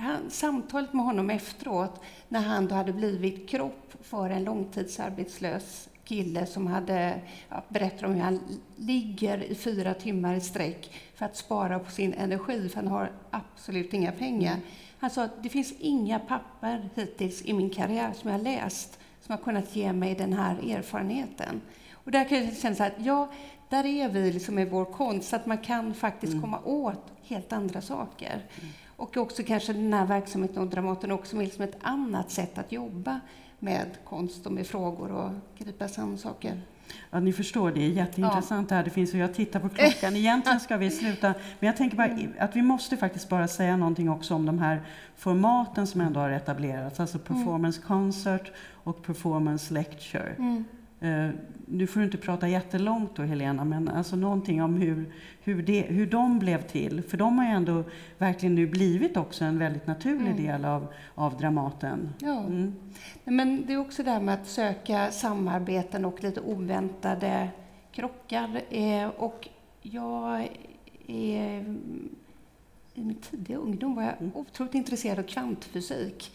[0.00, 6.46] han, samtalet med honom efteråt, när han då hade blivit kropp för en långtidsarbetslös kille
[6.46, 8.40] som hade ja, berättat om hur han
[8.76, 13.12] ligger i fyra timmar i sträck för att spara på sin energi, för han har
[13.30, 14.56] absolut inga pengar.
[14.98, 18.98] Han sa att det finns inga papper hittills i min karriär som jag har läst
[19.20, 21.60] som har kunnat ge mig den här erfarenheten.
[21.92, 23.28] Och där kan jag känna så här, ja,
[23.68, 26.42] där är vi liksom med vår konst, att man kan faktiskt mm.
[26.42, 28.32] komma åt helt andra saker.
[28.34, 28.72] Mm.
[29.00, 32.72] Och också kanske den här verksamheten och Dramaten också med liksom ett annat sätt att
[32.72, 33.20] jobba
[33.58, 36.60] med konst och med frågor och gripa sig saker.
[37.10, 38.74] Ja, ni förstår, det är jätteintressant ja.
[38.74, 38.84] det här.
[38.84, 40.16] Det finns, och jag tittar på klockan.
[40.16, 42.32] Egentligen ska vi sluta, men jag tänker bara mm.
[42.38, 44.82] att vi måste faktiskt bara säga någonting också om de här
[45.16, 47.00] formaten som ändå har etablerats.
[47.00, 47.26] Alltså mm.
[47.26, 50.34] performance concert och performance lecture.
[50.38, 50.64] Mm.
[51.02, 51.30] Uh,
[51.66, 55.80] nu får du inte prata jättelångt då Helena, men alltså någonting om hur, hur, det,
[55.80, 57.02] hur de blev till.
[57.02, 57.84] För de har ju ändå
[58.18, 60.44] verkligen nu blivit också en väldigt naturlig mm.
[60.44, 62.14] del av, av Dramaten.
[62.18, 62.40] Ja.
[62.40, 62.74] Mm.
[63.24, 67.48] Men det är också det här med att söka samarbeten och lite oväntade
[67.92, 68.60] krockar.
[68.70, 69.48] Eh, och
[69.82, 70.48] jag
[71.06, 71.76] är,
[72.94, 74.32] i min tidiga ungdom var jag mm.
[74.34, 76.32] otroligt intresserad av kvantfysik.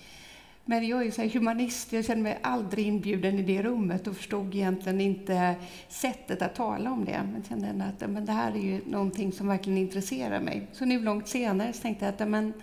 [0.68, 4.56] Men jag är så humanist, jag kände mig aldrig inbjuden i det rummet och förstod
[4.56, 5.56] egentligen inte
[5.88, 7.22] sättet att tala om det.
[7.32, 10.68] Men kände att men det här är ju någonting som verkligen intresserar mig.
[10.72, 12.54] Så nu långt senare så tänkte jag att men,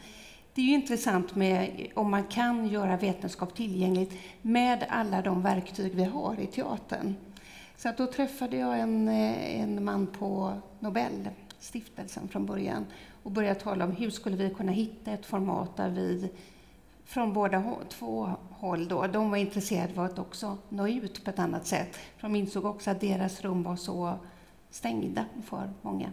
[0.55, 4.13] det är ju intressant med om man kan göra vetenskap tillgängligt
[4.43, 7.15] med alla de verktyg vi har i teatern.
[7.77, 12.87] Så att då träffade jag en, en man på Nobelstiftelsen från början
[13.23, 16.31] och började tala om hur skulle vi kunna hitta ett format där vi
[17.13, 18.89] från båda två håll.
[18.89, 19.07] Då.
[19.07, 21.99] De var intresserade av att också nå ut på ett annat sätt.
[22.21, 24.15] de insåg också att deras rum var så
[24.71, 26.13] stängda för många.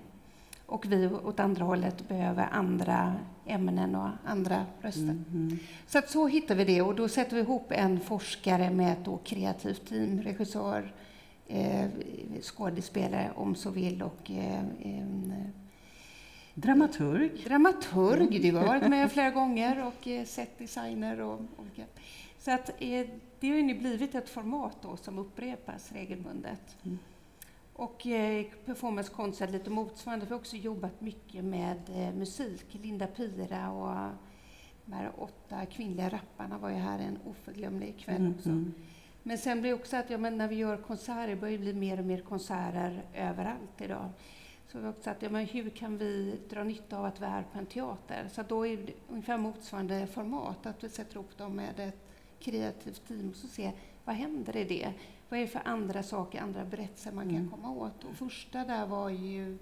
[0.66, 5.02] Och vi åt andra hållet behöver andra ämnen och andra röster.
[5.02, 5.60] Mm, mm.
[5.88, 9.06] Så att så hittar vi det och då sätter vi ihop en forskare med ett
[9.06, 10.94] då kreativt team, regissör,
[11.48, 11.88] eh,
[12.42, 15.34] skådespelare om så vill och eh, en
[16.62, 17.44] Dramaturg.
[17.44, 21.84] Dramaturg, du har varit med flera gånger och eh, sett designer och olika.
[22.38, 23.08] Så att eh,
[23.40, 26.78] det har ju blivit ett format då som upprepas regelbundet.
[26.84, 27.00] Mm.
[27.74, 30.26] Och eh, performancekonst är lite motsvarande.
[30.26, 32.66] Vi har också jobbat mycket med eh, musik.
[32.72, 34.12] Linda Pira och
[34.86, 38.50] de här åtta kvinnliga rapparna var ju här en oförglömlig kväll mm, också.
[38.50, 38.74] Mm.
[39.24, 41.74] Men sen blir det också att ja, men när vi gör konserter börjar det bli
[41.74, 44.10] mer och mer konserter överallt idag.
[44.72, 47.26] Så vi har också sagt, ja, men hur kan vi dra nytta av att vi
[47.26, 48.30] är på en teater?
[48.32, 52.00] Så då är det ungefär motsvarande format, att vi sätter ihop dem med ett
[52.40, 53.72] kreativt team och så ser
[54.06, 54.94] vad händer i det?
[55.30, 57.50] Vad är det för andra saker, andra berättelser man kan mm.
[57.50, 58.04] komma åt?
[58.04, 59.58] Och första där var ju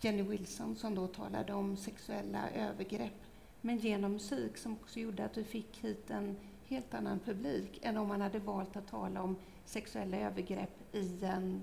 [0.00, 3.22] Jenny Wilson som då talade om sexuella övergrepp,
[3.60, 6.36] men genom musik som också gjorde att vi fick hit en
[6.68, 11.62] helt annan publik än om man hade valt att tala om sexuella övergrepp i en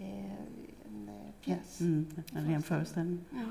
[0.00, 1.80] en eh, pjäs.
[1.80, 3.18] Mm, en ren föreställning.
[3.32, 3.50] Mm.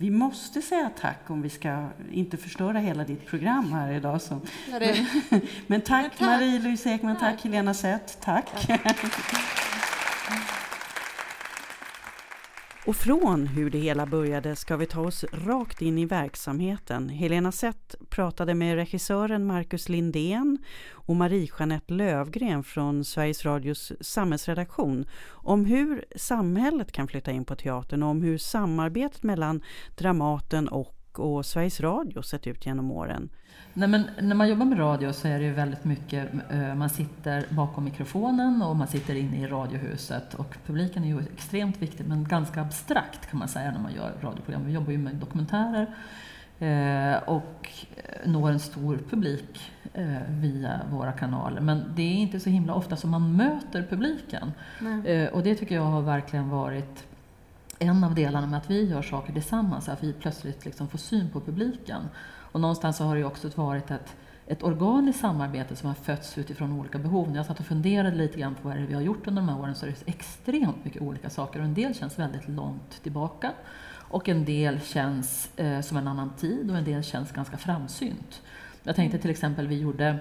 [0.00, 4.22] Vi måste säga tack om vi ska inte förstöra hela ditt program här idag.
[4.22, 4.40] Så.
[4.70, 6.20] Ja, men, men, tack, tack.
[6.20, 8.66] Marie-Louise Ekman, tack, tack Helena Sett, tack.
[8.66, 8.96] tack.
[12.88, 17.08] Och från hur det hela började ska vi ta oss rakt in i verksamheten.
[17.08, 20.58] Helena Sett pratade med regissören Marcus Lindén
[20.92, 28.02] och Marie-Jeanette Lövgren från Sveriges Radios samhällsredaktion om hur samhället kan flytta in på teatern
[28.02, 29.62] och om hur samarbetet mellan
[29.96, 33.28] Dramaten och och Sveriges Radio sett ut genom åren?
[33.74, 36.90] Nej, men när man jobbar med radio så är det ju väldigt mycket, eh, man
[36.90, 42.06] sitter bakom mikrofonen och man sitter inne i radiohuset och publiken är ju extremt viktig
[42.06, 44.66] men ganska abstrakt kan man säga när man gör radioprogram.
[44.66, 45.94] Vi jobbar ju med dokumentärer
[46.58, 47.70] eh, och
[48.24, 51.60] når en stor publik eh, via våra kanaler.
[51.60, 54.52] Men det är inte så himla ofta som man möter publiken.
[54.80, 55.28] Nej.
[55.28, 57.07] Och det tycker jag har verkligen varit
[57.78, 61.30] en av delarna med att vi gör saker tillsammans, att vi plötsligt liksom får syn
[61.30, 62.02] på publiken.
[62.52, 66.72] Och någonstans så har det också varit ett, ett organiskt samarbete som har fötts utifrån
[66.72, 67.28] olika behov.
[67.28, 69.42] När jag satt och funderade lite grann på vad det är vi har gjort under
[69.42, 72.48] de här åren så är det extremt mycket olika saker och en del känns väldigt
[72.48, 73.52] långt tillbaka
[74.10, 78.42] och en del känns eh, som en annan tid och en del känns ganska framsynt.
[78.82, 80.18] Jag tänkte till exempel, vi gjorde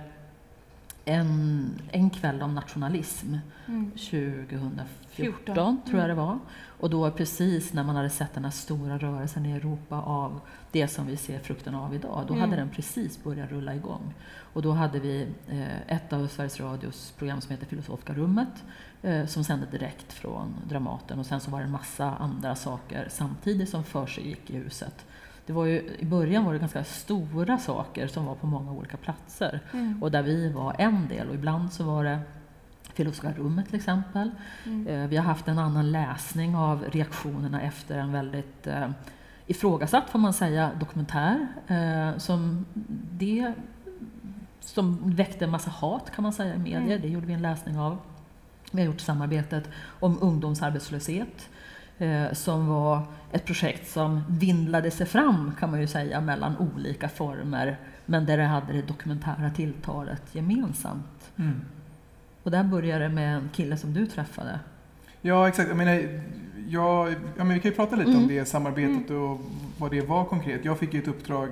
[1.08, 3.36] en, en kväll om nationalism
[3.68, 3.92] mm.
[3.92, 5.82] 2014, 14.
[5.86, 6.40] tror jag det var.
[6.80, 10.40] Och då precis när man hade sett den här stora rörelsen i Europa av
[10.72, 12.42] det som vi ser frukten av idag, då mm.
[12.50, 14.14] hade den precis börjat rulla igång.
[14.54, 18.64] Och då hade vi eh, ett av Sveriges Radios program som heter Filosofiska rummet,
[19.02, 21.20] eh, som sände direkt från Dramaten.
[21.20, 25.06] Och sen så var det en massa andra saker samtidigt som försiggick i huset.
[25.48, 28.98] Det var ju, I början var det ganska stora saker som var på många olika
[28.98, 30.04] platser mm.
[30.04, 32.20] och där vi var en del och ibland så var det
[32.94, 34.32] Filosofiska rummet till exempel.
[34.66, 34.88] Mm.
[34.88, 38.90] Eh, vi har haft en annan läsning av reaktionerna efter en väldigt eh,
[39.46, 41.48] ifrågasatt, får man säga, dokumentär.
[41.68, 42.66] Eh, som,
[43.12, 43.54] det,
[44.60, 46.82] som väckte en massa hat kan man säga i medier.
[46.82, 47.02] Mm.
[47.02, 47.98] Det gjorde vi en läsning av.
[48.72, 51.50] Vi har gjort samarbetet om ungdomsarbetslöshet
[52.32, 57.78] som var ett projekt som vindlade sig fram kan man ju säga mellan olika former
[58.06, 61.32] men där det hade det dokumentära tilltalet gemensamt.
[61.36, 61.62] Mm.
[62.44, 64.60] Och där började det med en kille som du träffade.
[65.22, 65.68] Ja, exakt.
[65.68, 66.22] Jag menar,
[66.68, 68.22] jag, ja, men vi kan ju prata lite mm.
[68.24, 69.22] om det samarbetet mm.
[69.22, 69.40] och
[69.78, 70.66] vad det var konkret.
[70.66, 71.50] Jag fick ju ett uppdrag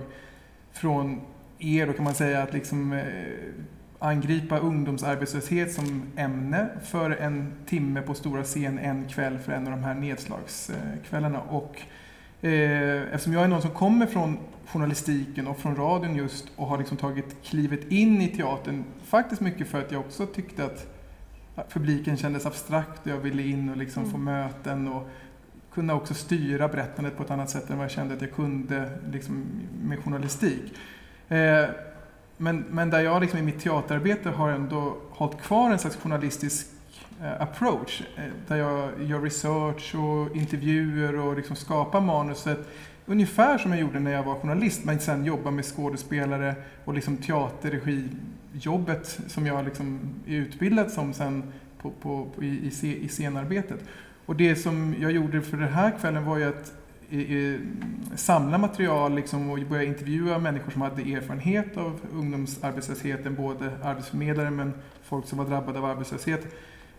[0.71, 1.21] från
[1.59, 3.03] er, då kan man säga, att liksom eh,
[4.05, 9.71] angripa ungdomsarbetslöshet som ämne för en timme på stora scen en kväll för en av
[9.71, 11.41] de här nedslagskvällarna.
[11.41, 11.81] Och,
[12.41, 14.37] eh, eftersom jag är någon som kommer från
[14.67, 19.67] journalistiken och från radion just och har liksom tagit klivet in i teatern, faktiskt mycket
[19.67, 20.87] för att jag också tyckte att
[21.69, 24.11] publiken kändes abstrakt och jag ville in och liksom mm.
[24.11, 25.09] få möten och
[25.73, 28.89] kunna också styra berättandet på ett annat sätt än vad jag kände att jag kunde
[29.11, 29.45] liksom,
[29.81, 30.73] med journalistik.
[31.27, 31.65] Eh,
[32.37, 36.67] men, men där jag liksom i mitt teaterarbete har ändå hållit kvar en slags journalistisk
[37.21, 38.01] eh, approach.
[38.17, 42.67] Eh, där jag gör research och intervjuer och liksom skapar manuset
[43.05, 47.17] ungefär som jag gjorde när jag var journalist men sen jobbar med skådespelare och liksom
[47.17, 51.43] teaterregijobbet som jag liksom är utbildad som sen
[51.81, 52.71] på, på, på i,
[53.01, 53.79] i, scenarbetet.
[54.25, 56.73] Och det som jag gjorde för den här kvällen var ju att
[58.15, 64.73] samla material liksom, och börja intervjua människor som hade erfarenhet av ungdomsarbetslösheten, både arbetsförmedlare men
[65.03, 66.47] folk som var drabbade av arbetslöshet.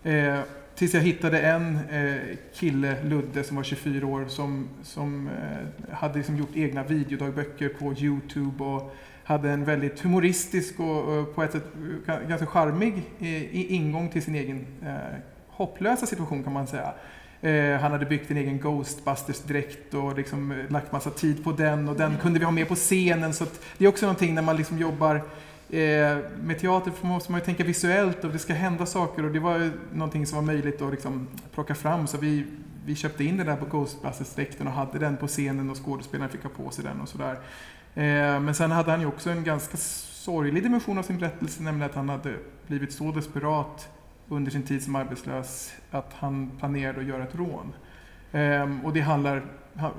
[0.03, 0.39] Eh,
[0.75, 6.19] tills jag hittade en eh, kille, Ludde, som var 24 år, som, som eh, hade
[6.19, 11.53] liksom gjort egna videodagböcker på Youtube och hade en väldigt humoristisk och, och på ett
[11.53, 11.65] sätt
[12.07, 16.95] eh, ganska charmig eh, ingång till sin egen eh, hopplösa situation kan man säga.
[17.41, 21.89] Eh, han hade byggt en egen Ghostbusters-dräkt och liksom eh, lagt massa tid på den
[21.89, 23.35] och den kunde vi ha med på scenen.
[23.35, 23.45] Så
[23.79, 25.15] det är också någonting när man liksom jobbar
[25.71, 29.41] eh, med teater måste man ju tänka visuellt och det ska hända saker och det
[29.41, 32.07] var ju någonting som var möjligt att liksom plocka fram.
[32.07, 32.45] Så vi,
[32.85, 36.43] vi köpte in den där på Ghostbusters-dräkten och hade den på scenen och skådespelarna fick
[36.43, 37.39] ha på sig den och sådär.
[37.95, 41.91] Eh, men sen hade han ju också en ganska sorglig dimension av sin berättelse, nämligen
[41.91, 42.35] att han hade
[42.67, 43.89] blivit så desperat
[44.29, 47.73] under sin tid som arbetslös att han planerade att göra ett rån.
[48.33, 49.43] Ehm, och det handlar,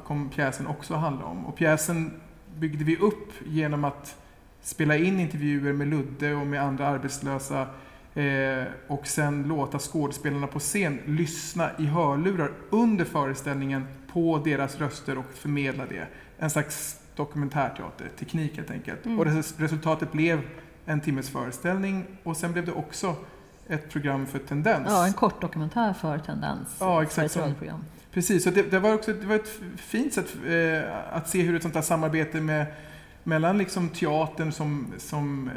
[0.06, 1.46] kom pjäsen också att handla om.
[1.46, 2.12] Och pjäsen
[2.56, 4.16] byggde vi upp genom att
[4.62, 7.68] spela in intervjuer med Ludde och med andra arbetslösa
[8.14, 15.18] eh, och sen låta skådespelarna på scen lyssna i hörlurar under föreställningen på deras röster
[15.18, 16.08] och förmedla det.
[16.40, 19.06] En slags dokumentärteater, teknik helt enkelt.
[19.06, 19.20] Mm.
[19.20, 19.26] Och
[19.58, 20.42] resultatet blev
[20.86, 23.16] en timmes föreställning och sen blev det också
[23.70, 24.88] ett program för Tendens.
[24.90, 26.78] Ja, en kort dokumentär för Tendens.
[26.80, 27.32] Ja, exakt.
[27.32, 27.54] Så.
[28.12, 31.56] Precis, så det, det, var också det var ett fint sätt eh, att se hur
[31.56, 32.66] ett sånt här samarbete med,
[33.24, 35.50] mellan liksom teatern som, som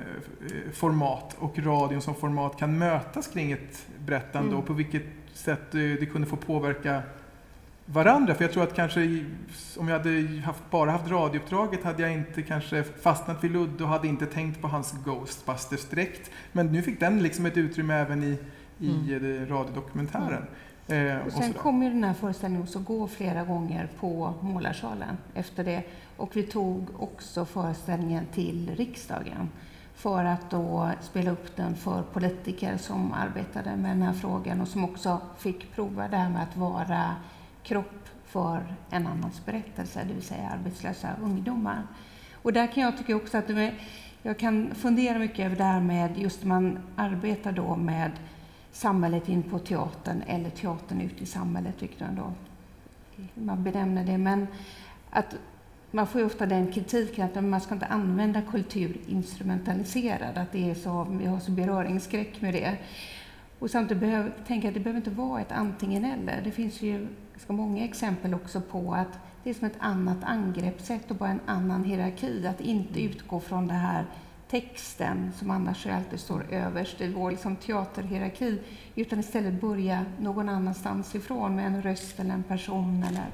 [0.47, 4.59] eh, format och radion som format kan mötas kring ett berättande mm.
[4.59, 7.03] och på vilket sätt det kunde få påverka
[7.93, 8.35] varandra.
[8.35, 9.25] För jag tror att kanske
[9.79, 13.91] om jag hade haft, bara haft radiouppdraget hade jag inte kanske fastnat vid Ludde och
[13.91, 16.31] hade inte tänkt på hans Ghostbusters direkt.
[16.53, 18.39] Men nu fick den liksom ett utrymme även i,
[18.79, 19.47] i mm.
[19.47, 20.45] radiodokumentären.
[20.89, 21.17] Mm.
[21.17, 25.65] Eh, och sen kom ju den här föreställningen också gå flera gånger på Målarsalen efter
[25.65, 25.83] det.
[26.17, 29.49] Och vi tog också föreställningen till riksdagen
[29.95, 34.69] för att då spela upp den för politiker som arbetade med den här frågan och
[34.69, 37.17] som också fick prova det här med att vara
[37.63, 41.83] kropp för en annans berättelse, det vill säga arbetslösa ungdomar.
[42.43, 43.75] Och där kan jag tycka också att är,
[44.23, 48.11] jag kan fundera mycket över det här med just man arbetar då med
[48.73, 52.35] samhället in på teatern eller teatern ut i samhället, vilket man,
[53.35, 54.19] man benämner det.
[54.19, 54.47] Men
[55.11, 55.37] att
[55.91, 60.71] man får ju ofta den kritiken att man ska inte använda kultur instrumentaliserad, att det
[60.71, 62.77] är så, vi har så beröringsskräck med det.
[63.59, 66.41] Och samtidigt behöver, tänka att det behöver inte vara ett antingen eller.
[66.45, 67.09] Det finns ju
[67.41, 71.41] ganska många exempel också på att det är som ett annat angreppssätt och bara en
[71.47, 72.47] annan hierarki.
[72.47, 74.05] Att inte utgå från den här
[74.51, 78.59] texten som annars alltid står överst i vår liksom, teaterhierarki,
[78.95, 83.27] utan istället börja någon annanstans ifrån med en röst eller en person eller,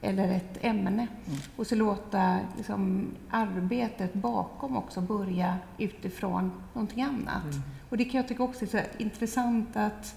[0.00, 0.90] eller ett ämne.
[0.90, 1.38] Mm.
[1.56, 7.44] Och så låta liksom, arbetet bakom också börja utifrån någonting annat.
[7.44, 7.62] Mm.
[7.88, 10.14] Och det kan jag tycka också är så intressant att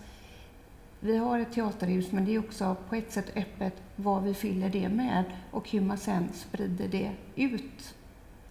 [0.99, 4.69] vi har ett teaterhus, men det är också på ett sätt öppet vad vi fyller
[4.69, 7.95] det med och hur man sen sprider det ut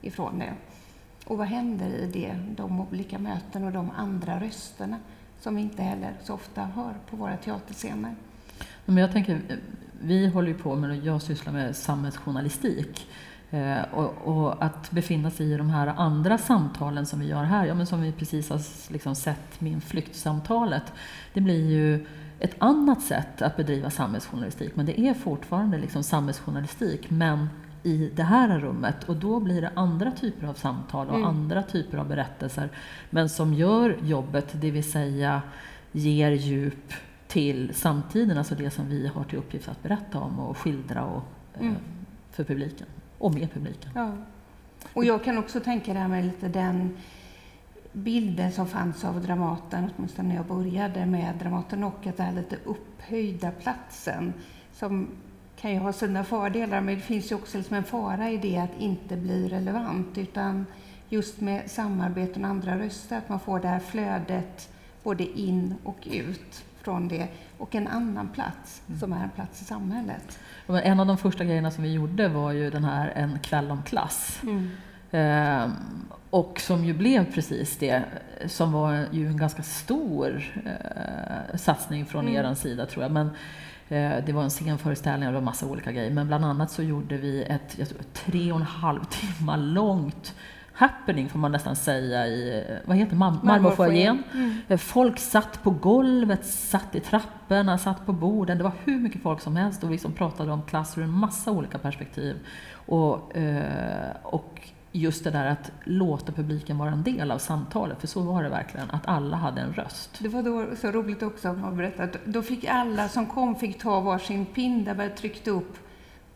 [0.01, 0.53] ifrån det.
[1.25, 4.99] Och vad händer i det, de olika möten och de andra rösterna
[5.41, 8.15] som vi inte heller så ofta hör på våra teaterscener.
[8.85, 9.57] Men jag tänker, eh,
[10.01, 13.09] vi håller ju på med, jag sysslar med samhällsjournalistik.
[13.51, 17.67] Eh, och, och, att befinna sig i de här andra samtalen som vi gör här,
[17.67, 18.61] ja, men som vi precis har
[18.93, 20.93] liksom sett Min flyktsamtalet,
[21.35, 22.07] det blir ju
[22.41, 27.49] ett annat sätt att bedriva samhällsjournalistik, men det är fortfarande liksom samhällsjournalistik, men
[27.83, 29.05] i det här rummet.
[29.05, 31.29] Och då blir det andra typer av samtal och mm.
[31.29, 32.69] andra typer av berättelser,
[33.11, 35.43] men som gör jobbet, det vill säga
[35.93, 36.93] ger djup
[37.29, 41.23] till samtiden, alltså det som vi har till uppgift att berätta om och skildra och,
[41.55, 41.77] eh, mm.
[42.33, 42.87] för publiken,
[43.19, 43.91] och med publiken.
[43.95, 44.13] Ja.
[44.93, 46.97] Och jag kan också tänka det här med lite den
[47.97, 52.33] bilden som fanns av Dramaten, åtminstone när jag började med Dramaten och att det är
[52.33, 54.33] lite upphöjda platsen
[54.73, 55.09] som
[55.61, 58.59] kan ju ha sina fördelar, men det finns ju också liksom en fara i det
[58.59, 60.67] att inte bli relevant, utan
[61.09, 64.69] just med samarbete och andra röster, att man får det här flödet
[65.03, 67.29] både in och ut från det
[67.59, 69.01] och en annan plats Mm.
[69.01, 70.39] som är en plats i samhället.
[70.69, 73.83] En av de första grejerna som vi gjorde var ju den här En kväll om
[73.83, 74.41] klass.
[74.43, 74.71] Ehm,
[76.31, 78.03] och som ju blev precis det,
[78.47, 82.47] som var ju en ganska stor eh, satsning från Mm.
[82.47, 83.13] er sida tror jag.
[83.13, 83.27] Men
[83.89, 86.11] eh, det var en scenföreställning och det var massa olika grejer.
[86.11, 90.35] Men bland annat så gjorde vi ett jag tror, tre och en halv timme långt
[90.73, 94.23] happening får man nästan säga i, vad heter marmorfoajén.
[94.35, 94.79] Mm.
[94.79, 98.59] Folk satt på golvet, satt i trapporna, satt på borden.
[98.59, 101.11] Det var hur mycket folk som helst och vi som pratade om klass ur en
[101.11, 102.37] massa olika perspektiv.
[102.87, 104.61] Och, eh, och
[105.01, 108.49] just det där att låta publiken vara en del av samtalet, för så var det
[108.49, 110.11] verkligen, att alla hade en röst.
[110.19, 112.19] Det var då så roligt också att man berättade.
[112.25, 115.79] Då fick alla som kom fick ta varsin pin där man tryckte upp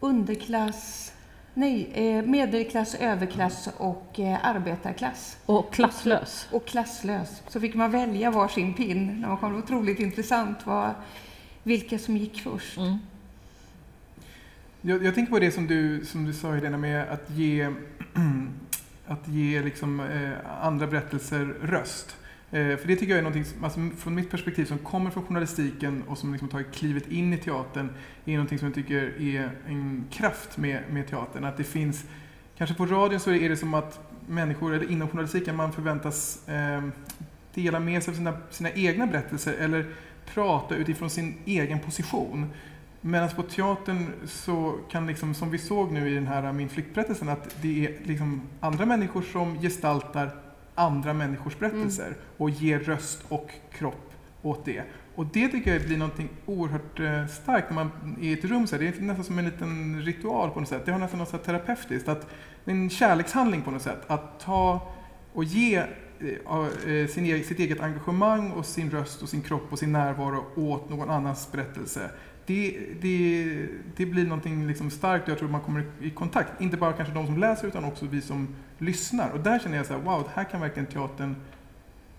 [0.01, 1.13] underklass,
[1.55, 5.37] nej, eh, medelklass, överklass och eh, arbetarklass.
[5.47, 6.49] Och klasslös.
[6.53, 7.43] Och klasslös.
[7.49, 9.21] Så fick man välja varsin pin.
[9.21, 9.49] när man kom.
[9.49, 10.91] Det var otroligt intressant vad,
[11.63, 12.77] vilka som gick först.
[12.79, 12.99] Mm.
[14.83, 17.68] Jag, jag tänker på det som du, som du sa Helena med att ge,
[19.07, 20.31] att ge liksom, eh,
[20.66, 22.16] andra berättelser röst.
[22.51, 25.22] Eh, för det tycker jag är någonting, som- alltså, från mitt perspektiv, som kommer från
[25.26, 27.89] journalistiken och som liksom tagit klivet in i teatern,
[28.24, 31.45] är någonting som jag tycker är en kraft med, med teatern.
[31.45, 32.05] Att det finns,
[32.59, 36.83] kanske på radion så är det som att människor, eller inom journalistiken, man förväntas eh,
[37.55, 39.87] dela med sig av sina, sina egna berättelser eller
[40.35, 42.47] prata utifrån sin egen position.
[43.01, 47.29] Medan på teatern så kan liksom, som vi såg nu i den här Min flyktberättelsen,
[47.29, 50.31] att det är liksom andra människor som gestaltar
[50.75, 54.83] andra människors berättelser och ger röst och kropp åt det.
[55.15, 58.67] Och det tycker jag blir någonting oerhört eh, starkt när man är i ett rum.
[58.67, 58.83] Så här.
[58.83, 60.83] Det är nästan som en liten ritual på något sätt.
[60.87, 62.09] Det har nästan något så terapeutiskt.
[62.09, 62.27] Att,
[62.65, 64.01] en kärlekshandling på något sätt.
[64.07, 64.93] Att ta
[65.33, 69.79] och ge eh, sin, e- sitt eget engagemang och sin röst och sin kropp och
[69.79, 72.11] sin närvaro åt någon annans berättelse.
[72.47, 73.66] Det, det,
[73.97, 76.61] det blir någonting liksom starkt och jag tror man kommer i kontakt.
[76.61, 79.30] Inte bara kanske de som läser utan också vi som lyssnar.
[79.30, 81.36] Och där känner jag så här, wow, här kan verkligen teatern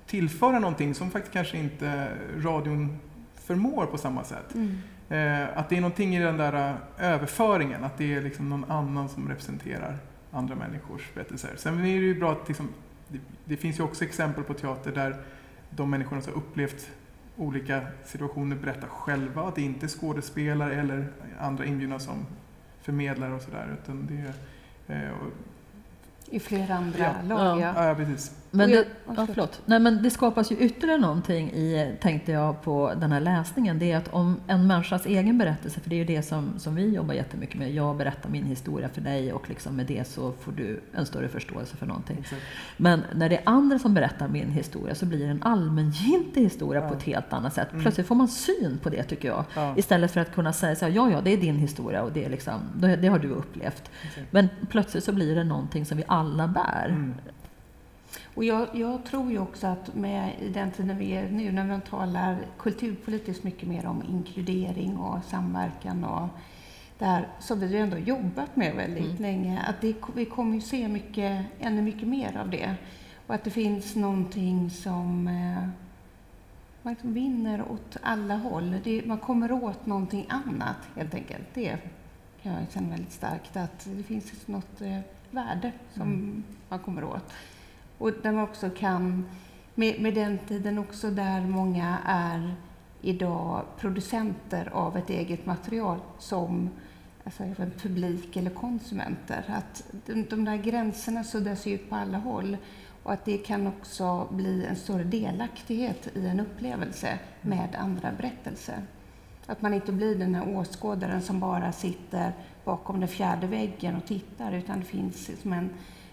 [0.05, 2.07] tillföra någonting som faktiskt kanske inte
[2.37, 2.99] radion
[3.35, 4.55] förmår på samma sätt.
[4.55, 4.77] Mm.
[5.09, 6.69] Eh, att det är någonting i den där
[6.99, 9.97] eh, överföringen, att det är liksom någon annan som representerar
[10.31, 11.53] andra människors berättelser.
[11.57, 12.69] Sen är det ju bra att liksom,
[13.07, 15.15] det, det finns ju också exempel på teater där
[15.69, 16.89] de människorna som har upplevt
[17.41, 21.07] olika situationer berättar själva, att det inte är skådespelare eller
[21.39, 22.25] andra inbjudna som
[22.81, 23.77] förmedlare och sådär.
[23.83, 24.33] Utan det
[24.93, 25.11] är, eh,
[26.31, 27.35] i flera andra Ja.
[27.35, 27.87] lag, Ja.
[27.87, 27.95] ja.
[27.95, 28.31] precis.
[28.53, 28.85] Men det,
[29.17, 29.61] ja, förlåt.
[29.65, 33.79] Nej, men det skapas ju ytterligare någonting i, tänkte jag på den här läsningen.
[33.79, 36.75] Det är att om en människas egen berättelse, för det är ju det som, som
[36.75, 37.71] vi jobbar jättemycket med.
[37.71, 41.27] Jag berättar min historia för dig och liksom med det så får du en större
[41.27, 42.17] förståelse för någonting.
[42.19, 42.41] Exakt.
[42.77, 46.81] Men när det är andra som berättar min historia så blir det en allmängiltig historia
[46.81, 46.87] Ja.
[46.89, 47.71] på ett helt annat sätt.
[47.71, 47.81] Mm.
[47.81, 49.45] Plötsligt får man syn på det tycker jag.
[49.55, 52.11] Ja, Istället för att kunna säga så här, ja, ja, det är din historia och
[52.11, 53.91] det, är liksom, det, det har du upplevt.
[54.03, 54.27] exakt.
[54.33, 56.89] Men plötsligt så blir det någonting som vi alla bär.
[56.89, 57.13] Mm.
[58.35, 61.65] Och jag, jag tror ju också att med i den tiden vi är nu, när
[61.65, 66.27] man talar kulturpolitiskt mycket mer om inkludering och samverkan och
[66.99, 69.21] det här som vi ändå jobbat med väldigt Mm.
[69.21, 72.75] länge, att det, vi kommer ju se mycket, ännu mycket mer av det.
[73.27, 75.67] Och att det finns någonting som eh,
[76.81, 78.75] man liksom vinner åt alla håll.
[78.83, 81.47] Det, man kommer åt någonting annat helt enkelt.
[81.53, 81.77] Det
[82.43, 84.99] kan jag känna väldigt starkt, att det finns något eh,
[85.31, 86.43] värde som Mm.
[86.69, 87.33] man kommer åt.
[87.97, 89.25] Och där man också kan,
[89.75, 92.55] med, med den tiden också där många är
[93.01, 96.69] idag producenter av ett eget material som
[97.23, 99.43] alltså, även publik eller konsumenter.
[99.47, 102.57] Att de, de där gränserna suddas ut på alla håll
[103.03, 108.83] och att det kan också bli en större delaktighet i en upplevelse med andra berättelser.
[109.45, 112.33] Att man inte blir den här åskådaren som bara sitter
[112.71, 115.69] bakom den fjärde väggen och tittar utan det finns som en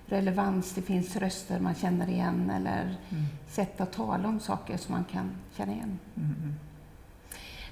[0.07, 3.25] relevans, det finns röster man känner igen eller Mm.
[3.49, 5.99] sätt att tala om saker som man kan känna igen.
[6.17, 6.35] Mm.
[6.39, 6.55] Mm.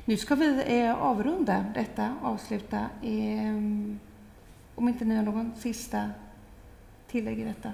[0.04, 2.76] Nu ska vi eh, avrunda detta, avsluta.
[3.02, 3.54] Eh,
[4.74, 6.10] om inte ni har någon sista
[7.10, 7.72] tillägg i detta?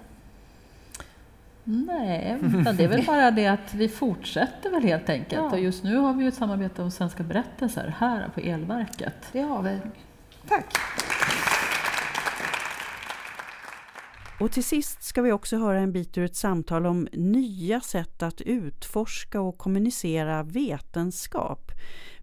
[1.64, 5.32] Nej, utan det är väl bara det att vi fortsätter väl helt enkelt.
[5.42, 5.50] Ja.
[5.50, 9.14] Och just nu har vi ju ett samarbete om Svenska berättelser här på Elverket.
[9.32, 9.78] Det har vi.
[10.48, 10.74] Tack!
[14.42, 18.22] Och till sist ska vi också höra en bit ur ett samtal om nya sätt
[18.22, 21.72] att utforska och kommunicera vetenskap.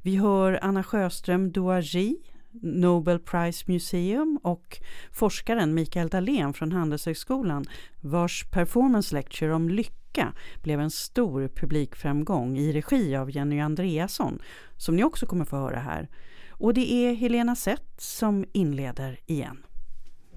[0.01, 2.17] Vi hör Anna Sjöström Douagi
[2.61, 4.77] Nobel Prize Museum och
[5.11, 7.65] forskaren Mikael Dahlén från Handelshögskolan
[8.01, 14.41] vars performance lecture om lycka blev en stor publikframgång i regi av Jenny Andreasson
[14.77, 16.09] som ni också kommer få höra här.
[16.49, 19.63] Och det är Helena Sett som inleder igen.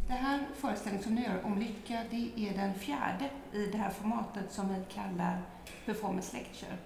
[0.06, 3.90] Det här föreställningen som ni gör om lycka, det är den fjärde i det här
[3.90, 5.42] formatet som vi kallar
[5.86, 6.76] performance lecture.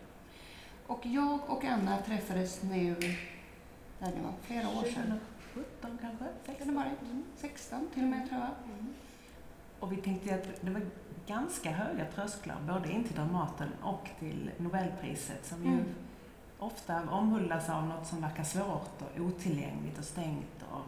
[0.87, 2.95] Och jag och Anna träffades nu,
[3.99, 5.21] där det var flera år sedan.
[5.55, 6.25] 17 kanske?
[6.47, 7.23] 16 var det?
[7.37, 8.51] 16 till och med tror jag.
[8.79, 8.95] Mm.
[9.81, 10.83] Och vi tänkte att det var
[11.27, 15.85] ganska höga trösklar både in till Dramaten och till Nobelpriset som ju mm.
[16.59, 20.85] ofta omhuldas av något som verkar svårt och otillgängligt och stängt och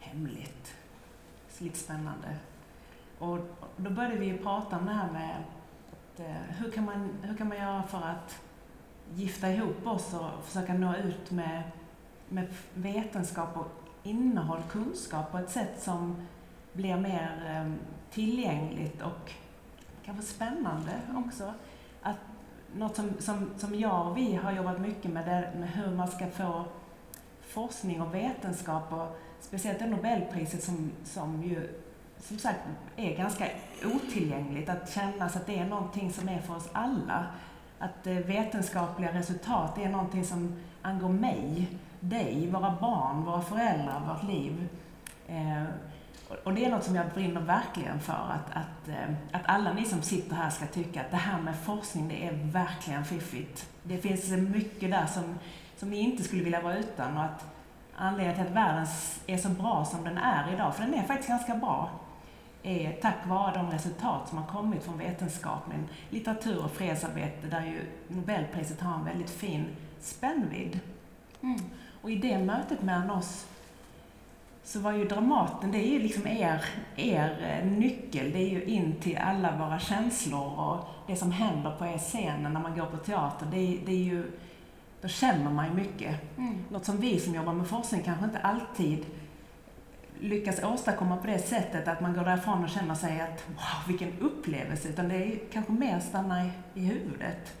[0.00, 0.74] hemligt.
[1.60, 2.36] Lite spännande.
[3.18, 3.38] Och
[3.76, 5.36] då började vi prata om det här med
[5.92, 8.40] att, eh, hur, kan man, hur kan man göra för att
[9.14, 11.62] gifta ihop oss och försöka nå ut med,
[12.28, 13.66] med vetenskap och
[14.02, 16.26] innehåll, kunskap på ett sätt som
[16.72, 17.72] blir mer eh,
[18.10, 19.32] tillgängligt och
[20.04, 21.54] kanske spännande också.
[22.02, 22.18] Att
[22.76, 26.08] något som, som, som jag och vi har jobbat mycket med, det med hur man
[26.08, 26.64] ska få
[27.40, 31.68] forskning och vetenskap och speciellt det Nobelpriset som, som ju
[32.22, 32.60] som sagt
[32.96, 33.46] är ganska
[33.84, 37.26] otillgängligt, att känna att det är någonting som är för oss alla.
[37.78, 41.66] Att eh, vetenskapliga resultat är någonting som angår mig,
[42.00, 44.68] dig, våra barn, våra föräldrar, vårt liv.
[45.28, 45.64] Eh,
[46.44, 49.84] och det är något som jag brinner verkligen för, att, att, eh, att alla ni
[49.84, 53.68] som sitter här ska tycka att det här med forskning, det är verkligen fiffigt.
[53.82, 55.38] Det finns mycket där som,
[55.76, 57.44] som ni inte skulle vilja vara utan och att
[58.00, 58.86] anledningen till att världen
[59.26, 61.90] är så bra som den är idag, för den är faktiskt ganska bra,
[62.62, 67.80] är tack vare de resultat som har kommit från vetenskapen, litteratur och fredsarbete, där ju
[68.08, 69.66] Nobelpriset har en väldigt fin
[70.00, 70.80] spännvidd.
[71.42, 71.60] Mm.
[72.02, 73.46] Och i det mötet mellan oss
[74.64, 76.64] så var ju Dramaten, det är ju liksom er,
[76.96, 78.32] er eh, nyckel.
[78.32, 82.52] Det är ju in till alla våra känslor och det som händer på er scenen
[82.52, 83.46] när man går på teater.
[83.50, 84.30] Det det är ju,
[85.00, 86.38] då känner man ju mycket.
[86.38, 86.64] Mm.
[86.68, 89.06] Något som vi som jobbar med forskning kanske inte alltid
[90.20, 94.18] lyckas åstadkomma på det sättet att man går därifrån och känner sig att wow, vilken
[94.18, 97.56] upplevelse, utan det är kanske mer stanna i, i huvudet.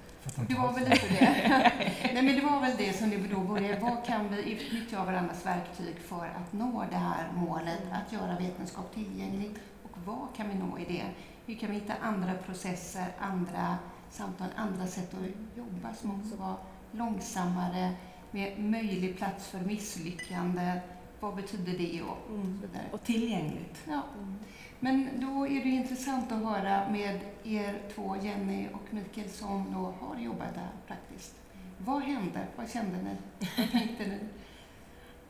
[0.48, 1.72] Det var väl lite det.
[2.14, 3.80] Nej, men det var väl det som det då började.
[3.80, 8.38] Vad kan vi utnyttja av varandras verktyg för att nå det här målet, att göra
[8.38, 9.50] vetenskap tillgänglig?
[9.82, 11.04] Och vad kan vi nå i det?
[11.46, 13.76] Hur kan vi hitta andra processer, andra
[14.10, 16.56] samtal, andra sätt att jobba som också var
[16.92, 17.92] långsammare,
[18.30, 20.80] med möjlig plats för misslyckande.
[21.20, 22.02] Vad betyder det?
[22.02, 22.62] Och, mm.
[22.92, 23.82] och tillgängligt.
[23.86, 24.02] Ja.
[24.18, 24.36] Mm.
[24.80, 29.94] Men då är det intressant att höra med er två, Jenny och Mikael, som då
[30.00, 31.34] har jobbat där praktiskt.
[31.78, 32.46] Vad hände?
[32.56, 33.16] Vad kände ni?
[33.56, 34.18] Vad tänkte ni?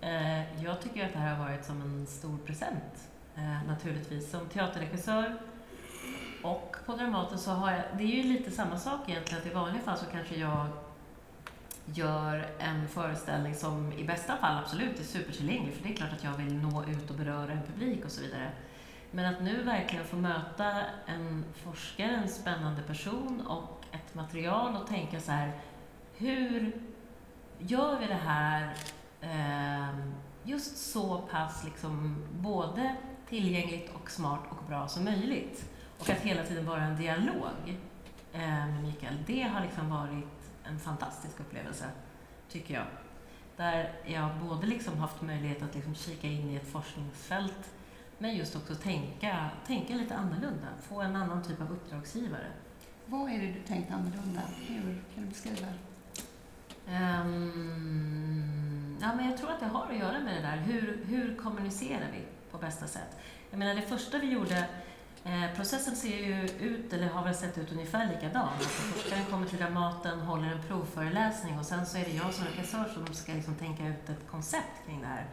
[0.02, 4.30] Eh, jag tycker att det här har varit som en stor present, eh, naturligtvis.
[4.30, 5.40] Som teaterregissör
[6.42, 9.54] och på Dramaten så har jag, det är ju lite samma sak egentligen, att i
[9.54, 10.66] vanliga fall så kanske jag
[11.95, 16.24] gör en föreställning som i bästa fall absolut är supertillgänglig, för det är klart att
[16.24, 18.51] jag vill nå ut och beröra en publik och så vidare.
[19.11, 20.72] Men att nu verkligen få möta
[21.07, 25.53] en forskare, en spännande person och ett material och tänka så här,
[26.16, 26.72] hur
[27.59, 28.74] gör vi det här
[29.20, 29.99] eh,
[30.45, 32.97] just så pass liksom både
[33.28, 35.70] tillgängligt och smart och bra som möjligt?
[35.99, 37.78] Och att hela tiden vara en dialog
[38.32, 40.39] eh, med Mikael, det har liksom varit
[40.70, 41.84] en fantastisk upplevelse,
[42.48, 42.86] tycker jag.
[43.56, 47.72] Där jag både liksom haft möjlighet att liksom kika in i ett forskningsfält
[48.18, 52.46] men just också tänka, tänka lite annorlunda, få en annan typ av uppdragsgivare.
[53.06, 54.40] Vad är det du tänkt annorlunda?
[54.66, 55.66] Hur kan du beskriva
[56.90, 60.56] Um, ja, men jag tror att det har att göra med det där.
[60.56, 63.18] Hur, hur kommunicerar vi på bästa sätt?
[63.50, 64.66] Jag menar, det första vi gjorde
[65.24, 68.48] Eh, processen ser ju ut, eller har väl sett ut ungefär likadan.
[68.48, 72.44] Alltså forskaren kommer till Dramaten, håller en provföreläsning och sen så är det jag som
[72.44, 75.26] regissör som ska liksom tänka ut ett koncept kring det här.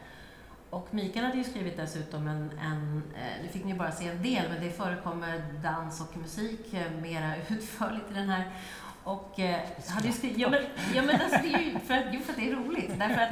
[0.69, 4.23] Och Mikael hade ju skrivit dessutom en, en eh, nu fick ni bara se en
[4.23, 8.51] del, men det förekommer dans och musik eh, mera utförligt i den här.
[9.03, 10.63] Och eh, hade ju skrivit, ja men,
[10.95, 12.99] ja, men alltså, det är ju för att, jo, för att det är roligt.
[12.99, 13.31] Därför att,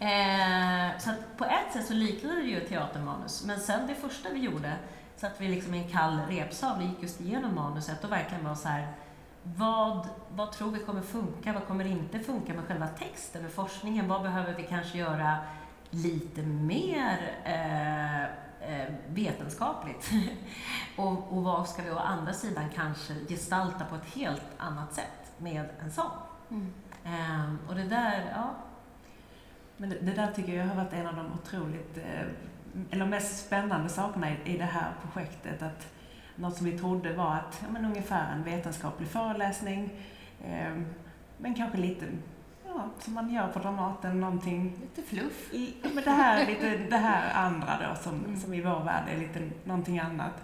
[0.00, 3.94] eh, så att på ett sätt så liknade det ju ett teatermanus, men sen det
[3.94, 4.76] första vi gjorde
[5.20, 8.54] satt vi liksom i en kall repsal och gick just igenom manuset och verkligen var
[8.54, 8.92] så här,
[9.42, 14.08] vad, vad tror vi kommer funka, vad kommer inte funka med själva texten, med forskningen,
[14.08, 15.38] vad behöver vi kanske göra
[15.90, 20.10] lite mer eh, eh, vetenskapligt?
[20.96, 25.32] och, och vad ska vi å andra sidan kanske gestalta på ett helt annat sätt
[25.38, 26.10] med en sång?
[26.50, 26.72] Mm.
[27.04, 28.54] Eh, och det där, ja.
[29.76, 32.26] Men det, det, där tycker jag har varit en av de otroligt, eh,
[32.90, 35.62] eller mest spännande sakerna i, i det här projektet.
[35.62, 35.92] Att
[36.36, 39.90] något som vi trodde var att, ja, men ungefär en vetenskaplig föreläsning,
[40.44, 40.72] eh,
[41.38, 42.06] men kanske lite
[42.66, 44.76] ja, som man gör på Dramaten, någonting...
[44.80, 45.54] Lite fluff.
[45.54, 48.40] I, men det här, lite, det här andra då, som, mm.
[48.40, 50.34] som i vår värld är lite någonting annat.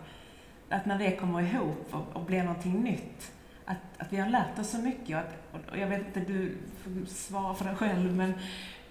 [0.69, 3.33] Att när det kommer ihop och, och blir någonting nytt,
[3.65, 5.17] att, att vi har lärt oss så mycket.
[5.17, 8.35] Och, att, och jag vet inte, du får svara för dig själv, men,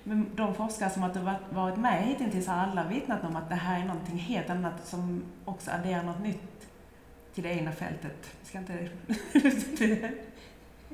[0.07, 3.81] men de forskare som har varit med hittills har alla vittnat om att det här
[3.81, 6.67] är någonting helt annat som också adderar något nytt
[7.33, 8.35] till det egna fältet.
[8.39, 8.73] Jag ska inte...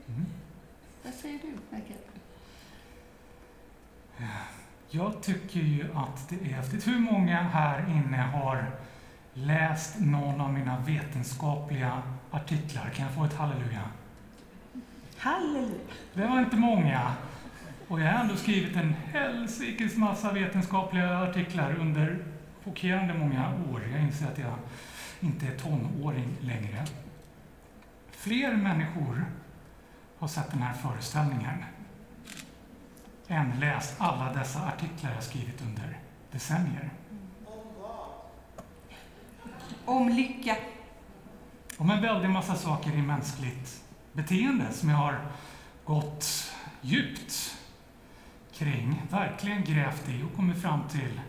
[0.08, 0.26] mm.
[1.04, 2.00] Vad säger du, Michael?
[4.90, 6.88] Jag tycker ju att det är häftigt.
[6.88, 8.72] Hur många här inne har
[9.34, 12.02] läst någon av mina vetenskapliga
[12.32, 12.90] artiklar?
[12.90, 13.82] Kan jag få ett halleluja?
[15.18, 15.80] Halleluja!
[16.14, 17.14] Det var inte många.
[17.92, 22.26] Och jag har ändå skrivit en helsikes massa vetenskapliga artiklar under
[22.64, 23.84] chockerande många år.
[23.92, 24.54] Jag inser att jag
[25.20, 26.86] inte är tonåring längre.
[28.12, 29.26] Fler människor
[30.20, 31.64] har sett den här föreställningen
[33.28, 36.00] än läst alla dessa artiklar jag skrivit under
[36.32, 36.90] decennier.
[39.86, 40.56] Om lycka.
[41.78, 43.84] Om en väldig massa saker i mänskligt
[44.14, 45.20] beteende som jag har
[45.86, 47.58] gått djupt
[48.62, 51.22] kring, verkligen grävt i och kommit fram till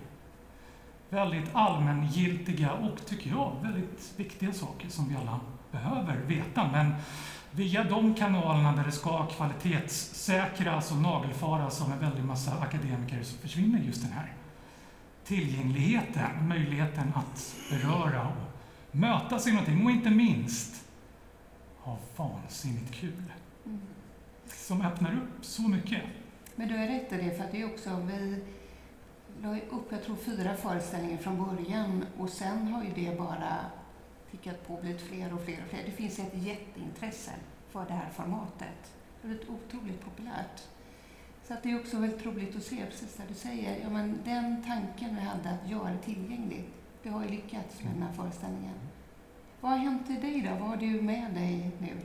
[1.10, 6.68] väldigt allmängiltiga och, tycker jag, väldigt viktiga saker som vi alla behöver veta.
[6.72, 6.94] Men
[7.50, 13.36] via de kanalerna där det ska kvalitetssäkras och nagelfaras av en väldig massa akademiker så
[13.36, 14.32] försvinner just den här
[15.24, 20.84] tillgängligheten, möjligheten att beröra och mötas i någonting och inte minst
[21.78, 23.32] ha vansinnigt kul.
[23.66, 23.80] Mm.
[24.46, 26.02] Som öppnar upp så mycket.
[26.56, 28.42] Men du har rätt i det, för att det är också, vi
[29.42, 33.56] la upp, jag tror fyra föreställningar från början och sen har ju det bara
[34.30, 35.82] tickat på och blivit fler och fler och fler.
[35.86, 37.32] Det finns ett jätteintresse
[37.70, 38.94] för det här formatet.
[39.22, 40.62] Det har blivit otroligt populärt.
[41.48, 43.80] Så att det är också väldigt roligt att se, precis det du säger.
[43.82, 46.68] Ja, men den tanken vi hade att göra det tillgängligt,
[47.02, 48.74] det har ju lyckats med den här föreställningen.
[49.60, 50.50] Vad har hänt i dig då?
[50.50, 51.96] Vad har du med dig nu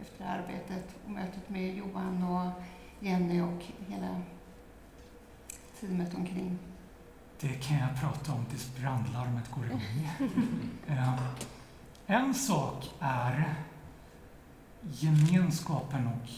[0.00, 2.62] efter arbetet och mötet med Johan och
[3.02, 4.20] Jenny och hela
[5.80, 6.58] teamet omkring?
[7.40, 9.80] Det kan jag prata om tills brandlarmet går igång.
[10.88, 11.20] Eh,
[12.06, 13.54] en sak är
[14.82, 16.28] gemenskapen och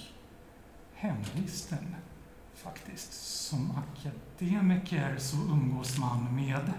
[0.94, 1.96] hemvisten
[2.54, 3.12] faktiskt.
[3.48, 6.72] Som akademiker så umgås man med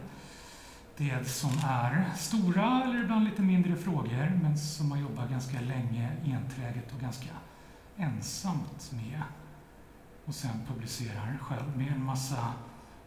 [0.97, 6.11] det som är stora eller ibland lite mindre frågor men som man jobbar ganska länge
[6.25, 7.29] enträget och ganska
[7.97, 9.21] ensamt med.
[10.25, 12.53] Och sen publicerar själv med en massa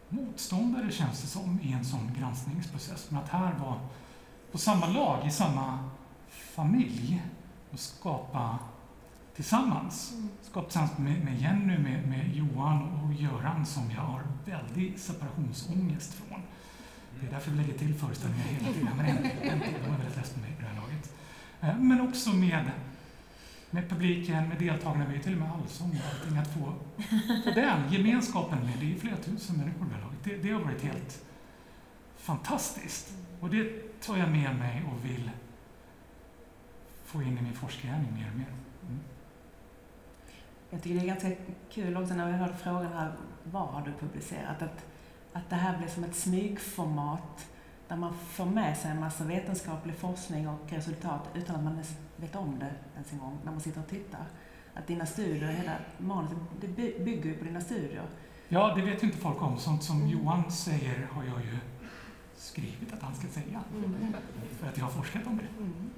[0.09, 3.11] motståndare känns det som i en sån granskningsprocess.
[3.11, 3.79] Men att här var
[4.51, 5.89] på samma lag, i samma
[6.29, 7.23] familj
[7.71, 8.59] och skapa
[9.35, 10.11] tillsammans.
[10.11, 10.29] Mm.
[10.41, 16.13] Skapa tillsammans med, med Jenny, med, med, Johan och Göran som jag har väldig separationsångest
[16.13, 16.41] från.
[17.19, 18.97] Det är därför vi lägger till föreställningar hela tiden.
[18.97, 21.13] Men en, en till, de är väldigt mig i det här laget.
[21.61, 22.71] Eh, men också med,
[23.71, 25.05] med publiken, med deltagarna.
[25.05, 26.37] Vi är till och med allsång och allting.
[26.37, 26.73] Att få,
[27.43, 30.19] få den gemenskapen med, det är ju flera tusen människor i det här laget.
[30.23, 31.25] Det, det har varit helt
[32.17, 33.17] fantastiskt.
[33.39, 33.65] Och det
[34.01, 35.31] tar jag med mig och vill
[37.05, 38.53] få in i min forskning mer och mer.
[38.87, 38.99] Mm.
[40.69, 41.31] Jag tycker det är ganska
[41.71, 43.13] kul också när vi hörde frågan här,
[43.43, 44.61] vad har du publicerat?
[44.61, 44.85] Att,
[45.33, 47.47] att det här blir som ett smygformat
[47.87, 51.77] där man får med sig en massa vetenskaplig forskning och resultat utan att man
[52.21, 54.25] vet om det ens en gång när man sitter och tittar.
[54.73, 56.67] Att dina studier, hela manuset, det
[57.05, 58.03] bygger ju på dina studier.
[58.47, 59.57] Ja, det vet ju inte folk om.
[59.57, 61.57] Sånt som Johan säger har jag ju
[62.35, 63.63] skrivit att han ska säga.
[63.75, 64.13] Mm.
[64.59, 65.61] För att jag har forskat om det.
[65.63, 65.89] Mm.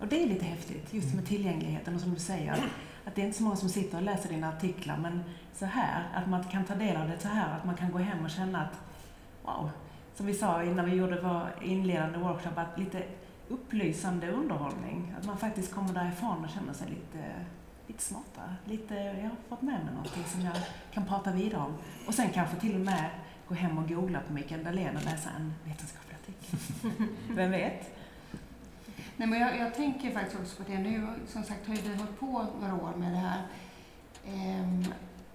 [0.00, 2.70] Och det är lite häftigt, just med tillgängligheten och som du säger,
[3.04, 5.22] att det är inte så många som sitter och läser dina artiklar, men
[5.54, 7.98] så här, att man kan ta del av det så här, att man kan gå
[7.98, 8.80] hem och känna att
[9.44, 9.70] wow,
[10.14, 13.02] som vi sa innan vi gjorde vår inledande workshop, att lite
[13.48, 15.14] upplysande underhållning.
[15.18, 17.24] Att man faktiskt kommer därifrån och känner sig lite,
[17.86, 18.54] lite smartare.
[18.64, 20.56] Lite, jag har fått med mig någonting som jag
[20.92, 21.74] kan prata vidare om.
[22.06, 23.10] Och sen kanske till och med
[23.48, 26.58] gå hem och googla på Mikael Dahlén och läsa en vetenskaplig artikel.
[27.36, 27.98] Vem vet?
[29.16, 30.78] Nej, men jag, jag, tänker faktiskt också på det.
[30.78, 33.42] Nu som sagt har vi hållit på några år med det här.
[34.26, 34.84] Ehm,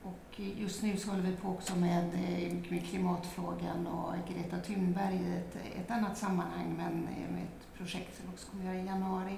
[0.04, 5.16] och just nu så håller vi på också med, eh, med klimatfrågan och Greta Thunberg
[5.16, 8.86] i ett, ett annat sammanhang, men eh, med ett projekt som också kommer göra i
[8.86, 9.38] januari.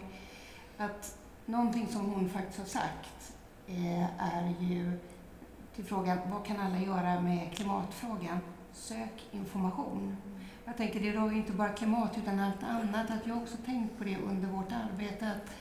[0.77, 3.33] Att någonting som hon faktiskt har sagt
[3.67, 4.99] eh, är ju
[5.75, 8.39] till frågan vad kan alla göra med klimatfrågan?
[8.73, 10.17] Sök information.
[10.65, 13.11] Jag tänker det rör ju inte bara klimat utan allt annat.
[13.11, 15.27] Att jag också tänkt på det under vårt arbete.
[15.27, 15.51] Att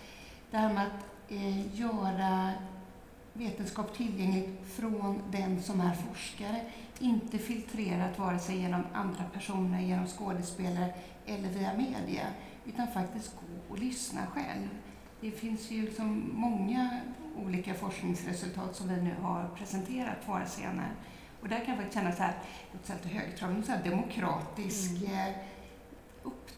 [0.50, 2.52] det här med att eh, göra
[3.34, 6.60] vetenskap tillgängligt från den som är forskare.
[6.98, 10.94] Inte filtrerat vare sig genom andra personer, genom skådespelare
[11.26, 12.26] eller via media.
[12.66, 14.68] Utan faktiskt gå och lyssna själv.
[15.20, 17.00] Det finns ju liksom många
[17.36, 20.90] olika forskningsresultat som vi nu har presenterat på våra scener.
[21.40, 22.34] Och där kan jag känna så här,
[22.72, 25.34] låter lite högtravande, så här demokratisk mm.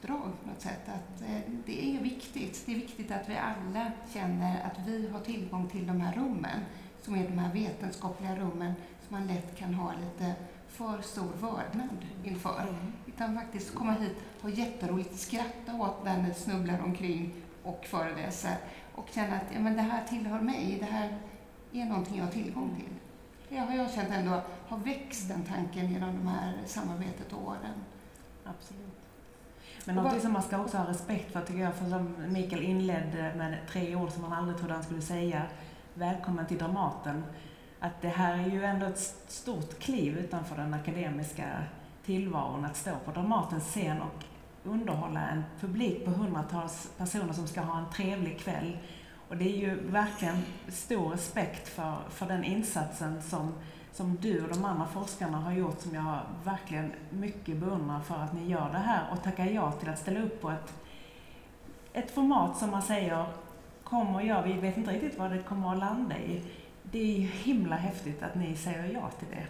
[0.07, 0.89] Uppdrag på något sätt.
[0.89, 2.63] Att eh, det är viktigt.
[2.67, 6.61] Det är viktigt att vi alla känner att vi har tillgång till de här rummen,
[7.03, 8.75] som är de här vetenskapliga rummen
[9.09, 10.35] som man lätt kan ha lite
[10.69, 12.63] för stor vördnad inför.
[12.63, 12.93] Mm.
[13.07, 17.33] Utan faktiskt komma hit, ha jätteroligt, skratta åt när ni snubblar omkring
[17.63, 18.57] och föreläser
[18.95, 21.19] och känna att ja, men det här tillhör mig, det här
[21.73, 22.95] är någonting jag har tillgång till.
[23.49, 27.75] Det har jag känt ändå har växt den tanken genom de här samarbetet och åren.
[28.45, 28.96] Absolut.
[29.87, 33.35] Men någonting som man ska också ha respekt för tycker jag, för som Mikael inledde
[33.37, 35.43] med tre ord som man aldrig trodde han skulle säga,
[35.95, 37.25] välkommen till Dramaten.
[37.81, 41.45] Att det här är ju ändå ett stort kliv utanför den akademiska
[42.05, 44.25] tillvaron, att stå på Dramatens scen och
[44.65, 48.79] underhålla en publik på hundratals personer som ska ha en trevlig kväll.
[49.29, 53.55] Och det är ju verkligen stor respekt för, för den insatsen som,
[53.97, 58.33] som du och de andra forskarna har gjort som jag verkligen mycket beundrar för att
[58.33, 60.75] ni gör det här och tackar ja till att ställa upp på ett,
[61.93, 63.27] ett format som man säger
[63.85, 66.43] kom och gör, vi vet inte riktigt vad det kommer att landa i.
[66.83, 69.47] Det är ju himla häftigt att ni säger ja till det.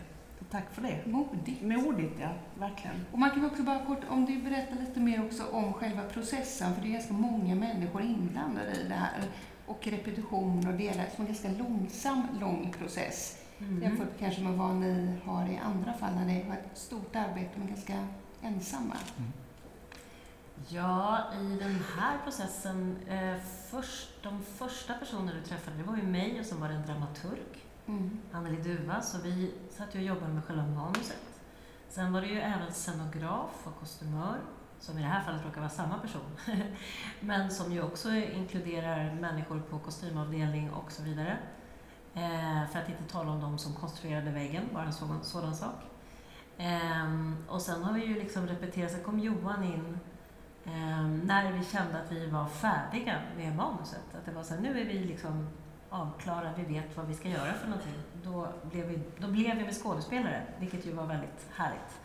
[0.51, 1.07] Tack för det.
[1.07, 1.63] Modigt.
[1.63, 2.29] Modigt, ja.
[2.59, 2.97] Verkligen.
[3.13, 6.75] Och man kan också bara kort, om du berättar lite mer också om själva processen,
[6.75, 9.23] för det är ganska många människor inblandade i det här.
[9.67, 13.46] Och repetition och delar, som en ganska långsam, lång process.
[13.59, 13.83] Mm.
[13.83, 17.51] Jämfört kanske med vad ni har i andra fall, när ni har ett stort arbete
[17.57, 18.07] men ganska
[18.43, 18.97] ensamma.
[19.19, 19.33] Mm.
[20.69, 23.37] Ja, i den här processen, eh,
[23.71, 26.87] först, de första personer du träffade, det var ju mig och så var det en
[26.87, 28.19] dramaturg mm.
[28.33, 31.41] Anneli Duva, så vi satt ju och jobbade med själva manuset.
[31.89, 34.39] Sen var det ju även scenograf och kostymör,
[34.81, 36.37] som i det här fallet råkar vara samma person,
[37.21, 41.39] men som ju också inkluderar människor på kostymavdelning och så vidare.
[42.17, 45.75] Eh, för att inte tala om de som konstruerade väggen, bara en sådan, sådan sak.
[46.59, 49.99] Eh, och sen har vi ju liksom repeterat, sen kom Johan in
[50.65, 54.15] eh, när vi kände att vi var färdiga med manuset.
[54.19, 55.49] Att det var så här, nu är vi liksom
[55.91, 57.95] avklara, vi vet vad vi ska göra för någonting.
[58.23, 62.01] Då blev vi, då blev vi med skådespelare, vilket ju var väldigt härligt.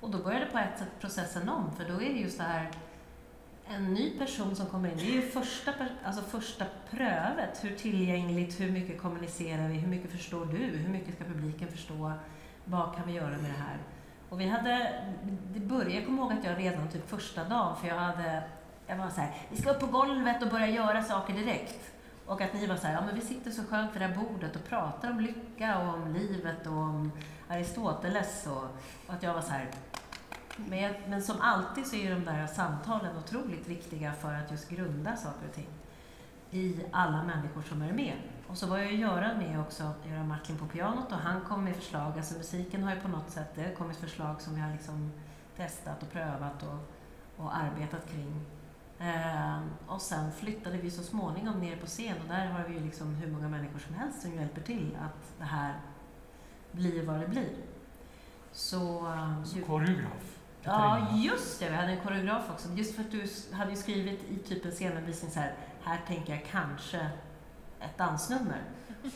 [0.00, 2.70] Och då började på ett sätt processen om, för då är det just det här
[3.68, 5.72] en ny person som kommer in, det är ju första,
[6.04, 7.64] alltså första prövet.
[7.64, 12.12] Hur tillgängligt, hur mycket kommunicerar vi, hur mycket förstår du, hur mycket ska publiken förstå,
[12.64, 13.78] vad kan vi göra med det här?
[14.28, 15.02] Och vi hade,
[15.54, 18.42] det började, jag kommer ihåg att jag redan typ första dagen, för jag hade,
[18.86, 21.92] jag var så här, vi ska upp på golvet och börja göra saker direkt.
[22.26, 24.14] Och att ni var så här, ja men vi sitter så skönt vid det här
[24.14, 27.12] bordet och pratar om lycka och om livet och om
[27.48, 28.64] Aristoteles och,
[29.06, 29.68] och att jag var så här,
[30.56, 35.16] men, men som alltid så är de där samtalen otroligt viktiga för att just grunda
[35.16, 35.68] saker och ting
[36.50, 38.16] i alla människor som är med.
[38.48, 41.76] Och så var ju Göran med också, Göran Martin på pianot och han kom med
[41.76, 44.72] förslag, alltså musiken har ju på något sätt, det har kommit förslag som vi har
[44.72, 45.12] liksom
[45.56, 48.46] testat och prövat och, och arbetat kring.
[48.98, 52.80] Eh, och sen flyttade vi så småningom ner på scen och där har vi ju
[52.80, 55.74] liksom hur många människor som helst som hjälper till att det här
[56.72, 57.56] blir vad det blir.
[58.52, 60.22] Så, ehm, Koreograf.
[60.22, 60.35] så
[60.66, 61.08] koreograf?
[61.10, 61.68] Ja, just det.
[61.70, 62.68] Vi hade en koreograf också.
[62.74, 65.52] Just för att du hade ju skrivit i typ en scenanvisning så här,
[65.84, 66.98] här tänker jag kanske
[67.80, 68.62] ett dansnummer.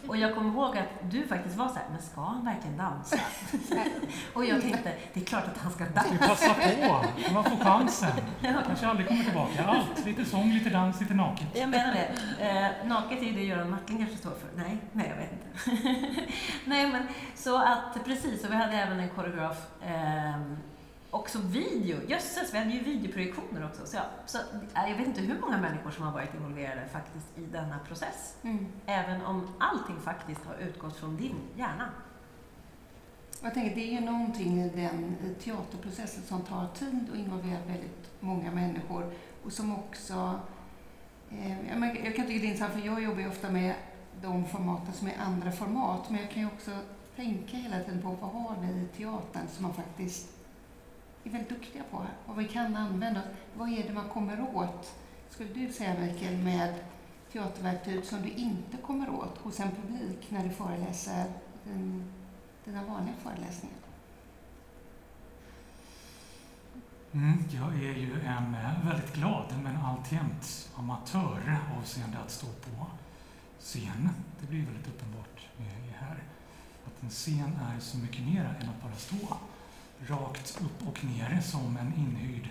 [0.06, 3.16] Och jag kommer ihåg att du faktiskt var så här, men ska han verkligen dansa?
[4.34, 6.12] och jag tänkte, det är klart att han ska dansa.
[6.12, 8.10] Du passa på, man får chansen.
[8.66, 9.64] Kanske aldrig kommer tillbaka.
[9.64, 11.46] Allt, lite sång, lite dans, lite naket.
[11.54, 12.08] Jag menar det.
[12.48, 14.48] Eh, naket är ju det Göran Martin kanske står för.
[14.56, 16.32] Nej, nej jag vet inte.
[16.64, 17.02] nej men,
[17.34, 20.40] så att precis, och vi hade även en koreograf eh,
[21.10, 21.98] också video.
[22.08, 23.86] Jösses, vi hade ju videoprojektioner också.
[23.86, 24.38] Så, ja, så
[24.74, 28.36] jag vet inte hur många människor som har varit involverade faktiskt i denna process.
[28.42, 28.66] Mm.
[28.86, 31.90] Även om allting faktiskt har utgått från din hjärna.
[33.42, 38.10] Jag tänker, det är ju någonting i den teaterprocessen som tar tid och involverar väldigt
[38.20, 39.12] många människor
[39.44, 40.40] och som också...
[41.30, 41.66] Eh,
[42.04, 43.74] jag kan tycka det är intressant, för jag jobbar ju ofta med
[44.22, 46.70] de formaten som är andra format, men jag kan ju också
[47.16, 50.39] tänka hela tiden på vad har vi i teatern som man faktiskt
[51.24, 53.22] är väldigt duktiga på och vi kan använda.
[53.54, 54.94] Vad är det man kommer åt,
[55.30, 56.74] skulle du säga Mikael, med
[57.32, 61.24] teaterverktyg som du inte kommer åt hos en publik när du föreläser
[61.64, 62.12] din
[62.64, 63.76] dina vanliga föreläsningar?
[67.12, 72.86] Mm, jag är ju en eh, väldigt glad men alltjämt amatör avseende att stå på
[73.60, 74.08] scen.
[74.40, 75.30] Det blir väldigt uppenbart
[76.00, 76.22] här.
[76.86, 79.36] Att en scen är så mycket mer än att bara stå
[80.06, 82.48] rakt upp och ner som en inhyrd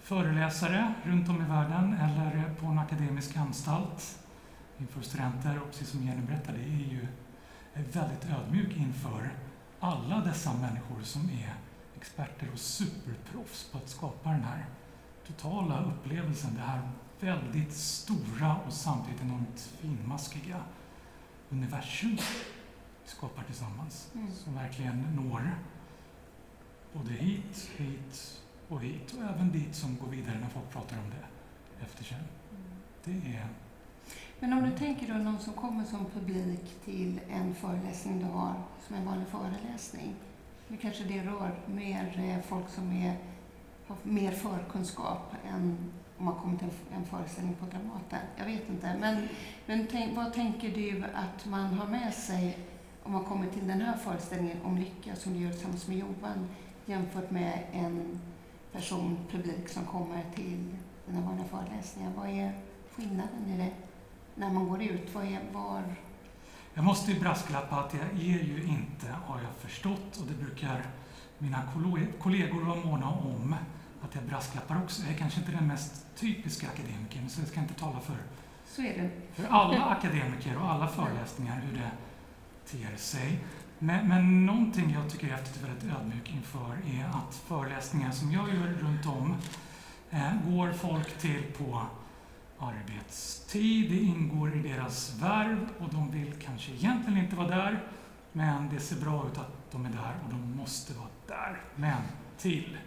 [0.00, 4.18] föreläsare runt om i världen eller på en akademisk anstalt
[4.78, 5.60] inför studenter.
[5.62, 7.06] Och precis som Jenny berättade, är ju
[7.74, 9.30] väldigt ödmjuk inför
[9.80, 11.54] alla dessa människor som är
[11.96, 14.66] experter och superproffs på att skapa den här
[15.26, 20.60] totala upplevelsen, det här väldigt stora och samtidigt enormt finmaskiga
[21.50, 22.18] universum
[23.04, 24.32] vi skapar tillsammans, mm.
[24.32, 25.58] som verkligen når
[26.94, 31.10] både hit, hit och hit och även dit som går vidare när folk pratar om
[31.10, 31.26] det
[31.84, 32.18] efter sig.
[33.04, 33.48] Det är...
[34.40, 38.54] Men om du tänker då någon som kommer som publik till en föreläsning du har,
[38.86, 40.14] som en vanlig föreläsning.
[40.68, 43.16] Nu kanske det rör mer eh, folk som är,
[43.86, 48.18] har mer förkunskap än om man kommer till en föreställning på Dramaten.
[48.36, 48.96] Jag vet inte.
[49.00, 49.28] Men,
[49.66, 52.58] men tänk, vad tänker du att man har med sig
[53.02, 56.48] om man kommer till den här föreställningen om lycka som du gör tillsammans med Johan
[56.86, 58.20] jämfört med en
[58.72, 60.76] person, publik som kommer till
[61.06, 62.12] dina vanliga föreläsningar?
[62.16, 62.52] Vad är
[62.96, 63.70] skillnaden i det
[64.34, 65.14] när man går ut?
[65.14, 65.82] Vad är, var...
[66.74, 70.82] Jag måste ju brasklappa att jag är ju inte, har jag förstått, och det brukar
[71.38, 71.62] mina
[72.18, 73.56] kollegor vara måna om,
[74.02, 75.02] att jag brasklappar också.
[75.02, 78.16] Jag är kanske inte den mest typiska akademikern, så jag ska inte tala för,
[78.66, 79.10] så är det.
[79.42, 81.90] för alla akademiker och alla föreläsningar hur det
[82.78, 83.38] ter sig.
[83.84, 88.48] Men, men någonting jag tycker jag är väldigt ödmjuk inför är att föreläsningar som jag
[88.48, 89.34] gör runt om
[90.10, 91.82] eh, går folk till på
[92.58, 97.82] arbetstid, det ingår i deras värv och de vill kanske egentligen inte vara där,
[98.32, 101.62] men det ser bra ut att de är där och de måste vara där.
[101.74, 102.02] Men
[102.38, 102.78] till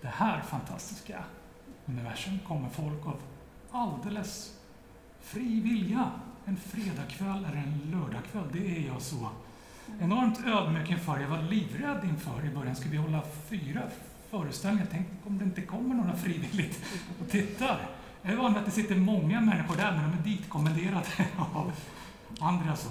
[0.00, 1.24] det här fantastiska
[1.86, 3.22] universum kommer folk av
[3.70, 4.54] alldeles
[5.20, 6.10] fri vilja.
[6.44, 9.28] En fredagkväll eller en lördagkväll, det är jag så
[10.00, 11.20] enormt ödmjuk inför.
[11.20, 12.76] Jag var livrädd inför i början.
[12.76, 13.82] Ska vi hålla fyra
[14.30, 14.86] föreställningar?
[14.90, 16.84] Tänk om det inte kommer några frivilligt
[17.20, 17.88] och tittar.
[18.22, 21.06] Jag är van att det sitter många människor där, men de är ditkommenderade
[21.54, 21.72] av
[22.40, 22.76] andra.
[22.76, 22.90] så.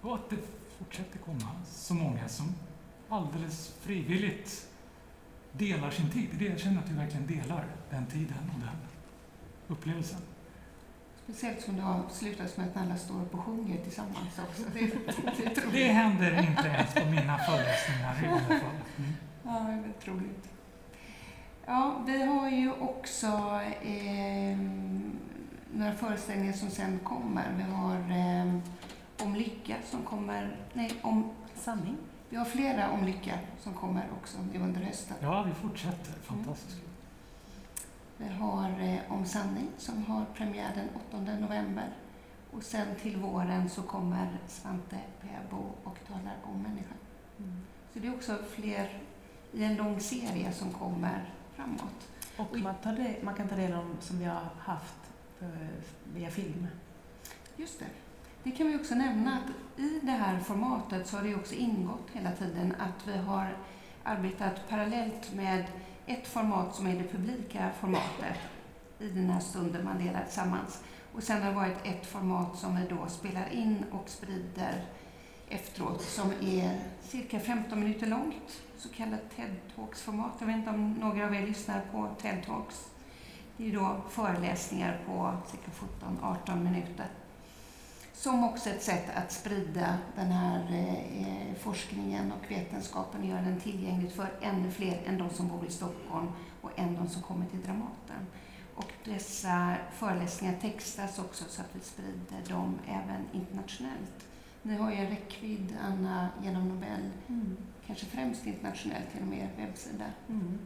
[0.00, 0.36] Och att det
[0.78, 2.54] fortsätter komma så många som
[3.08, 4.68] alldeles frivilligt
[5.52, 6.28] delar sin tid.
[6.42, 8.76] Jag känner att vi verkligen delar den tiden och den
[9.68, 10.20] upplevelsen.
[11.24, 14.62] Speciellt som det har slutat med att alla står upp och sjunger tillsammans också.
[14.74, 14.80] Det,
[15.54, 18.76] det, det händer inte ens på mina föreläsningar i alla fall.
[18.98, 19.12] Mm.
[19.44, 20.48] Ja, det är väldigt roligt.
[21.66, 23.26] Ja, vi har ju också
[23.82, 24.58] eh,
[25.72, 27.52] några föreställningar som sen kommer.
[27.56, 28.58] Vi har eh,
[29.26, 31.96] Om lycka som kommer, nej, om sanning.
[32.28, 35.16] Vi har flera om lycka som kommer också under hösten.
[35.20, 36.12] Ja, vi fortsätter.
[36.22, 36.78] Fantastiskt.
[36.78, 36.91] Mm.
[38.22, 41.88] Vi har eh, Om sanning som har premiär den 8 november.
[42.50, 46.96] Och sen till våren så kommer Svante Pääbo och talar om människan.
[47.38, 47.60] Mm.
[47.92, 49.02] Så det är också fler
[49.52, 52.08] i en lång serie som kommer framåt.
[52.36, 55.68] Och man, det, man kan ta del av som vi har haft för,
[56.14, 56.66] via film.
[57.56, 57.86] Just det.
[58.42, 62.10] Det kan vi också nämna att i det här formatet så har det också ingått
[62.12, 63.56] hela tiden att vi har
[64.02, 65.64] arbetat parallellt med
[66.06, 68.36] ett format som är det publika formatet
[68.98, 70.82] i den här stunden man delar tillsammans.
[71.14, 74.84] Och sen har det varit ett format som vi då spelar in och sprider
[75.48, 80.32] efteråt som är cirka 15 minuter långt, så kallat TED Talks-format.
[80.38, 82.90] Jag vet inte om några av er lyssnar på TED Talks.
[83.56, 85.70] Det är då föreläsningar på cirka
[86.20, 87.06] 17-18 minuter
[88.22, 93.60] som också ett sätt att sprida den här eh, forskningen och vetenskapen och göra den
[93.60, 96.28] tillgänglig för ännu fler än de som bor i Stockholm
[96.60, 98.26] och än de som kommer till Dramaten.
[98.74, 104.26] Och dessa föreläsningar textas också så att vi sprider dem även internationellt.
[104.62, 107.56] Ni har ju en räckvidd, Anna, genom Nobel, mm.
[107.86, 110.06] kanske främst internationellt genom er webbsida.
[110.28, 110.58] Mm.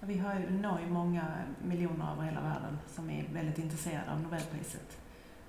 [0.00, 1.24] Vi har når ju många
[1.64, 5.03] miljoner över hela världen som är väldigt intresserade av Nobelpriset.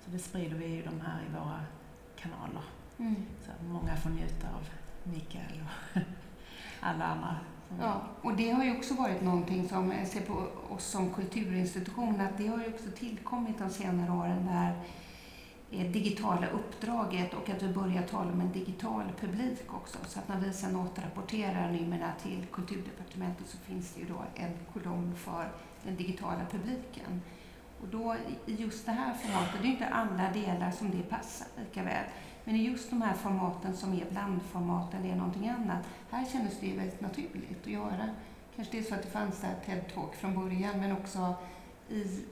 [0.06, 1.60] Så det sprider vi ju de här i våra
[2.16, 2.64] kanaler.
[2.98, 3.16] Mm.
[3.46, 4.70] Så många får njuta av
[5.04, 6.02] Mikael och
[6.80, 7.36] alla andra.
[7.80, 12.22] Ja, och det har ju också varit någonting som, jag ser på oss som kulturinstitution,
[12.22, 14.84] att det har ju också tillkommit de senare åren, det här
[15.70, 19.98] digitala uppdraget och att vi börjar tala om en digital publik också.
[20.08, 24.58] Så att när vi sen återrapporterar numera till Kulturdepartementet så finns det ju då en
[24.74, 25.50] kolumn för
[25.84, 27.22] den digitala publiken.
[27.82, 28.16] Och då
[28.46, 32.06] i just det här formatet, det är inte alla delar som det passar lika väl.
[32.44, 36.60] Men i just de här formaten som är blandformat eller är någonting annat, här kändes
[36.60, 38.10] det ju väldigt naturligt att göra.
[38.56, 41.36] Kanske det är så att det fanns där TED Talk från början, men också
[41.90, 42.26] i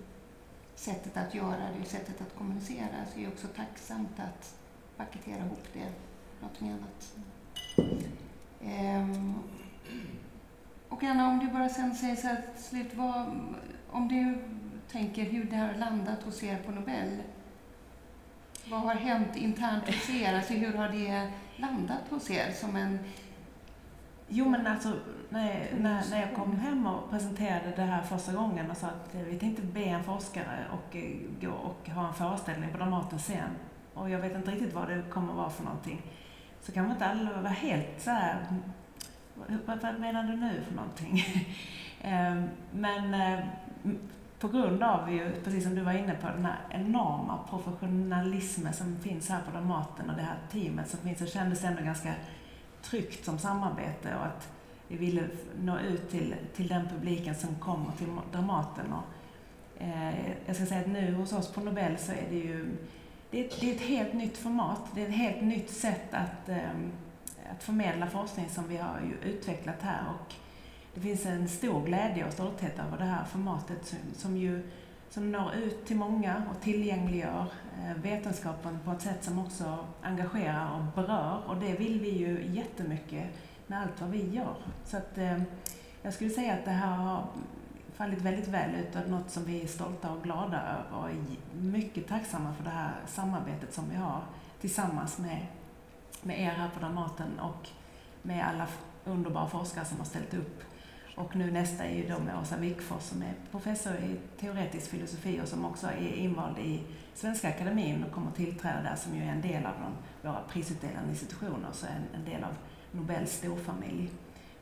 [0.75, 4.55] sättet att göra det, sättet att kommunicera, så är det också tacksamt att
[4.97, 5.91] paketera ihop det
[6.41, 7.15] någonting annat.
[8.61, 9.33] Ehm.
[10.89, 13.25] och Anna, om du bara sen säger så här till slut, vad,
[13.91, 14.37] om du
[14.93, 17.17] tänker hur det har landat hos er på Nobel,
[18.65, 20.35] vad har hänt internt hos er?
[20.35, 22.99] Alltså hur har det landat hos er som en...
[24.27, 24.93] Jo, men alltså
[25.29, 29.15] när, när, när jag kom hem och presenterade det här första gången och sa att
[29.27, 33.49] vi tänkte be en forskare och eh, gå och ha en föreställning på Dramaten scen.
[33.93, 36.01] Och jag vet inte riktigt vad det kommer vara för någonting.
[36.61, 38.45] Så kanske inte alla var helt så här,
[39.65, 41.25] vad, vad menar du nu för någonting?
[42.05, 43.45] Ehm, men eh,
[44.43, 48.99] på grund av, ju, precis som du var inne på, den här enorma professionalismen som
[48.99, 52.13] finns här på Dramaten och det här teamet som finns, så kändes det ändå ganska
[52.81, 54.51] tryggt som samarbete och att
[54.87, 55.27] vi ville
[55.61, 58.93] nå ut till, till den publiken som kommer till Dramaten.
[58.93, 59.03] Och,
[59.81, 60.13] eh,
[60.45, 62.77] jag ska säga att nu hos oss på Nobel så är det ju
[63.31, 66.13] det är, ett, det är ett helt nytt format, det är ett helt nytt sätt
[66.13, 66.69] att, eh,
[67.51, 70.01] att förmedla forskning som vi har utvecklat här.
[70.09, 70.33] Och
[70.93, 74.63] det finns en stor glädje och stolthet över det här formatet som, som ju
[75.13, 77.45] som når ut till många och tillgängliggör
[77.79, 81.41] eh, vetenskapen på ett sätt som också engagerar och berör.
[81.47, 83.23] Och det vill vi ju jättemycket
[83.67, 84.55] med allt vad vi gör.
[84.85, 85.41] Så att, eh,
[86.01, 87.27] jag skulle säga att det här har
[87.95, 91.23] fallit väldigt väl ut och något som vi är stolta och glada över och är
[91.61, 94.21] mycket tacksamma för det här samarbetet som vi har
[94.61, 95.45] tillsammans med,
[96.21, 97.67] med er här på Dramaten och
[98.21, 98.67] med alla
[99.05, 100.63] underbara forskare som har ställt upp
[101.15, 105.41] och nu nästa är ju då med Åsa Wikfors som är professor i teoretisk filosofi
[105.43, 106.83] och som också är invald i
[107.13, 111.09] Svenska Akademin och kommer tillträda där som ju är en del av de, våra prisutdelande
[111.09, 112.55] institutioner, så en, en del av
[112.91, 114.09] Nobels storfamilj.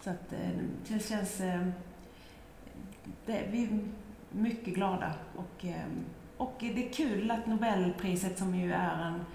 [0.04, 0.50] Så att eh,
[0.88, 1.42] det känns...
[1.42, 1.68] Eh,
[3.26, 3.80] det, vi är
[4.32, 5.88] mycket glada och, eh,
[6.38, 9.26] och det är kul att Nobelpriset som ju är en,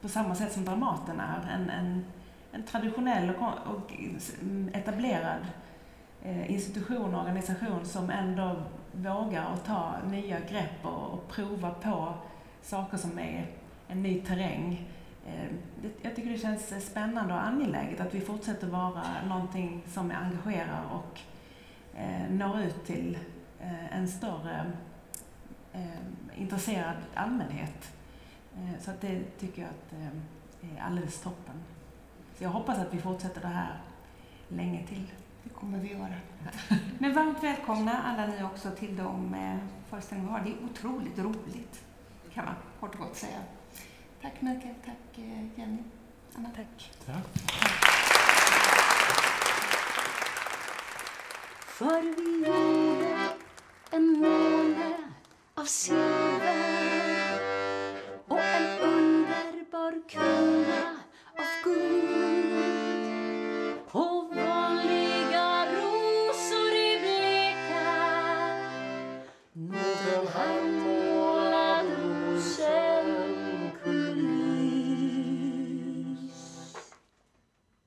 [0.00, 2.04] på samma sätt som Dramaten är, en, en,
[2.52, 3.92] en traditionell och, och
[4.72, 5.46] etablerad
[6.24, 8.56] Eh, institution och organisation som ändå
[8.92, 12.14] vågar att ta nya grepp och, och prova på
[12.62, 13.46] saker som är
[13.88, 14.88] en ny terräng.
[15.26, 15.50] Eh,
[16.02, 21.20] jag tycker det känns spännande och angeläget att vi fortsätter vara någonting som engagerar och
[21.98, 23.18] eh, når ut till
[23.90, 24.72] en större
[26.36, 27.92] intresserad allmänhet.
[28.80, 29.92] Så att det tycker jag att
[30.76, 31.54] är alldeles toppen.
[32.38, 33.80] Så jag hoppas att vi fortsätter det här
[34.48, 35.06] länge till
[35.60, 36.14] kommer vi göra.
[36.98, 39.56] Men varmt välkomna alla ni också till de eh,
[39.90, 40.44] föreställningar vi har.
[40.44, 41.84] Det är otroligt roligt,
[42.34, 43.38] kan man kort och gott säga.
[44.22, 45.82] Tack Mikael, tack eh, Jenny,
[46.36, 46.50] Anna.
[46.56, 46.92] Tack.
[47.06, 47.26] tack.
[51.66, 53.16] För vi gjorde
[53.90, 54.96] en måne
[55.54, 57.40] av silver
[58.28, 60.39] och en underbar kväll